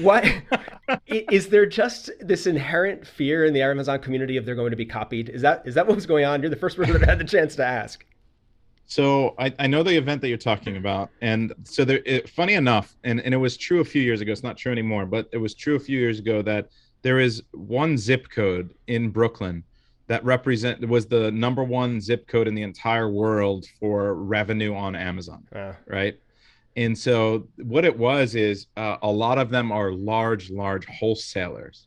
Why 0.00 0.42
is 1.06 1.48
there 1.48 1.66
just 1.66 2.10
this 2.20 2.46
inherent 2.46 3.06
fear 3.06 3.44
in 3.44 3.54
the 3.54 3.62
Amazon 3.62 4.00
community 4.00 4.36
of 4.36 4.44
they're 4.44 4.54
going 4.54 4.70
to 4.70 4.76
be 4.76 4.86
copied? 4.86 5.28
Is 5.28 5.42
that 5.42 5.62
is 5.64 5.74
that 5.74 5.86
what 5.86 5.94
was 5.94 6.06
going 6.06 6.24
on? 6.24 6.40
You're 6.42 6.50
the 6.50 6.56
first 6.56 6.76
person 6.76 7.00
that 7.00 7.08
had 7.08 7.18
the 7.18 7.24
chance 7.24 7.56
to 7.56 7.64
ask. 7.64 8.04
So 8.86 9.34
I, 9.38 9.52
I 9.58 9.66
know 9.66 9.82
the 9.82 9.96
event 9.96 10.20
that 10.20 10.28
you're 10.28 10.38
talking 10.38 10.76
about, 10.76 11.10
and 11.20 11.52
so 11.64 11.84
there. 11.84 12.02
It, 12.04 12.28
funny 12.28 12.54
enough, 12.54 12.96
and, 13.04 13.20
and 13.20 13.32
it 13.32 13.38
was 13.38 13.56
true 13.56 13.80
a 13.80 13.84
few 13.84 14.02
years 14.02 14.20
ago. 14.20 14.30
It's 14.30 14.42
not 14.42 14.56
true 14.56 14.72
anymore, 14.72 15.06
but 15.06 15.28
it 15.32 15.38
was 15.38 15.54
true 15.54 15.76
a 15.76 15.80
few 15.80 15.98
years 15.98 16.18
ago 16.18 16.42
that 16.42 16.68
there 17.02 17.18
is 17.18 17.42
one 17.52 17.96
zip 17.96 18.28
code 18.30 18.74
in 18.86 19.10
Brooklyn 19.10 19.64
that 20.06 20.24
represent 20.24 20.86
was 20.86 21.06
the 21.06 21.30
number 21.32 21.64
one 21.64 22.00
zip 22.00 22.26
code 22.26 22.46
in 22.46 22.54
the 22.54 22.62
entire 22.62 23.10
world 23.10 23.64
for 23.80 24.14
revenue 24.14 24.74
on 24.74 24.94
Amazon. 24.94 25.46
Uh. 25.54 25.72
Right. 25.86 26.18
And 26.76 26.96
so 26.96 27.48
what 27.62 27.84
it 27.84 27.96
was 27.96 28.34
is 28.34 28.66
uh, 28.76 28.96
a 29.02 29.10
lot 29.10 29.38
of 29.38 29.48
them 29.48 29.70
are 29.70 29.92
large, 29.92 30.50
large 30.50 30.86
wholesalers. 30.86 31.86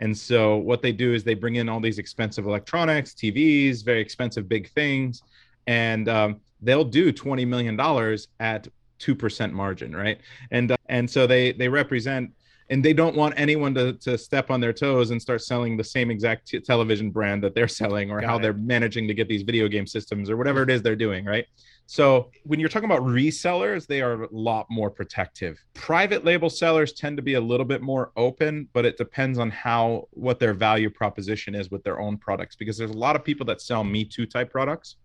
And 0.00 0.16
so 0.16 0.56
what 0.56 0.82
they 0.82 0.90
do 0.90 1.14
is 1.14 1.22
they 1.22 1.34
bring 1.34 1.56
in 1.56 1.68
all 1.68 1.80
these 1.80 1.98
expensive 1.98 2.46
electronics, 2.46 3.14
TVs, 3.14 3.84
very 3.84 4.00
expensive 4.00 4.48
big 4.48 4.70
things 4.70 5.22
and 5.66 6.08
um, 6.08 6.40
they'll 6.60 6.84
do 6.84 7.12
20 7.12 7.44
million 7.44 7.76
dollars 7.76 8.28
at 8.40 8.68
2% 9.00 9.52
margin 9.52 9.94
right? 9.94 10.20
And 10.50 10.72
uh, 10.72 10.76
and 10.88 11.10
so 11.10 11.26
they 11.26 11.52
they 11.52 11.68
represent 11.68 12.32
and 12.70 12.82
they 12.82 12.94
don't 12.94 13.16
want 13.16 13.34
anyone 13.36 13.74
to, 13.74 13.92
to 13.94 14.16
step 14.16 14.50
on 14.50 14.60
their 14.60 14.72
toes 14.72 15.10
and 15.10 15.20
start 15.20 15.42
selling 15.42 15.76
the 15.76 15.84
same 15.84 16.10
exact 16.10 16.46
t- 16.48 16.60
television 16.60 17.10
brand 17.10 17.42
that 17.42 17.54
they're 17.54 17.68
selling 17.82 18.10
or 18.10 18.20
Got 18.20 18.30
how 18.30 18.36
it. 18.38 18.42
they're 18.42 18.52
managing 18.54 19.08
to 19.08 19.14
get 19.14 19.28
these 19.28 19.42
video 19.42 19.68
game 19.68 19.86
systems 19.86 20.30
or 20.30 20.36
whatever 20.36 20.62
it 20.62 20.70
is 20.70 20.82
they're 20.82 20.96
doing 20.96 21.24
right? 21.24 21.46
So 21.86 22.30
when 22.44 22.60
you're 22.60 22.68
talking 22.68 22.90
about 22.90 23.02
resellers 23.02 23.86
they 23.86 24.00
are 24.00 24.22
a 24.22 24.28
lot 24.30 24.66
more 24.70 24.90
protective. 24.90 25.62
Private 25.74 26.24
label 26.24 26.48
sellers 26.48 26.92
tend 26.92 27.16
to 27.16 27.22
be 27.22 27.34
a 27.34 27.40
little 27.40 27.66
bit 27.66 27.82
more 27.82 28.12
open 28.16 28.68
but 28.72 28.86
it 28.86 28.96
depends 28.96 29.38
on 29.38 29.50
how 29.50 30.08
what 30.12 30.38
their 30.38 30.54
value 30.54 30.90
proposition 30.90 31.54
is 31.54 31.70
with 31.70 31.82
their 31.82 32.00
own 32.00 32.16
products 32.16 32.54
because 32.54 32.78
there's 32.78 32.92
a 32.92 32.98
lot 32.98 33.16
of 33.16 33.24
people 33.24 33.44
that 33.46 33.60
sell 33.60 33.82
me 33.82 34.04
too 34.04 34.26
type 34.26 34.50
products 34.50 34.96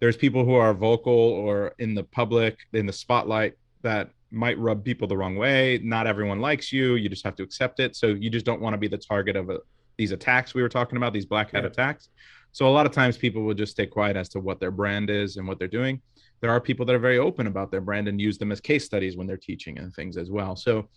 there's 0.00 0.16
people 0.16 0.44
who 0.44 0.54
are 0.54 0.74
vocal 0.74 1.12
or 1.12 1.74
in 1.78 1.94
the 1.94 2.04
public 2.04 2.58
in 2.72 2.86
the 2.86 2.92
spotlight 2.92 3.54
that 3.82 4.10
might 4.30 4.58
rub 4.58 4.84
people 4.84 5.08
the 5.08 5.16
wrong 5.16 5.36
way. 5.36 5.78
Not 5.82 6.06
everyone 6.06 6.40
likes 6.40 6.72
you. 6.72 6.94
You 6.94 7.08
just 7.08 7.24
have 7.24 7.36
to 7.36 7.42
accept 7.42 7.80
it. 7.80 7.96
So 7.96 8.08
you 8.08 8.30
just 8.30 8.44
don't 8.44 8.60
want 8.60 8.74
to 8.74 8.78
be 8.78 8.88
the 8.88 8.98
target 8.98 9.36
of 9.36 9.50
a, 9.50 9.58
these 9.96 10.12
attacks 10.12 10.54
we 10.54 10.62
were 10.62 10.68
talking 10.68 10.96
about 10.96 11.12
these 11.12 11.26
black 11.26 11.50
hat 11.52 11.62
yeah. 11.62 11.68
attacks. 11.68 12.10
So 12.52 12.68
a 12.68 12.70
lot 12.70 12.86
of 12.86 12.92
times 12.92 13.16
people 13.16 13.42
will 13.42 13.54
just 13.54 13.72
stay 13.72 13.86
quiet 13.86 14.16
as 14.16 14.28
to 14.30 14.40
what 14.40 14.60
their 14.60 14.70
brand 14.70 15.10
is 15.10 15.36
and 15.36 15.46
what 15.46 15.58
they're 15.58 15.68
doing. 15.68 16.00
There 16.40 16.50
are 16.50 16.60
people 16.60 16.86
that 16.86 16.94
are 16.94 17.00
very 17.00 17.18
open 17.18 17.46
about 17.46 17.70
their 17.70 17.80
brand 17.80 18.06
and 18.08 18.20
use 18.20 18.38
them 18.38 18.52
as 18.52 18.60
case 18.60 18.84
studies 18.84 19.16
when 19.16 19.26
they're 19.26 19.36
teaching 19.36 19.78
and 19.78 19.92
things 19.94 20.16
as 20.16 20.30
well. 20.30 20.56
So 20.56 20.88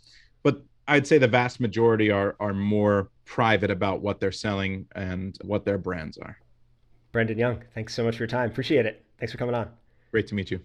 but 0.43 0.61
i'd 0.87 1.07
say 1.07 1.17
the 1.17 1.27
vast 1.27 1.59
majority 1.59 2.11
are 2.11 2.35
are 2.39 2.53
more 2.53 3.09
private 3.25 3.71
about 3.71 4.01
what 4.01 4.19
they're 4.19 4.31
selling 4.31 4.85
and 4.95 5.37
what 5.43 5.65
their 5.65 5.77
brands 5.77 6.17
are 6.17 6.37
Brandon 7.11 7.37
Young, 7.37 7.63
thanks 7.73 7.93
so 7.93 8.03
much 8.03 8.17
for 8.17 8.23
your 8.23 8.27
time. 8.27 8.49
Appreciate 8.49 8.85
it. 8.85 9.03
Thanks 9.19 9.31
for 9.31 9.37
coming 9.37 9.55
on. 9.55 9.69
Great 10.11 10.27
to 10.27 10.35
meet 10.35 10.51
you. 10.51 10.61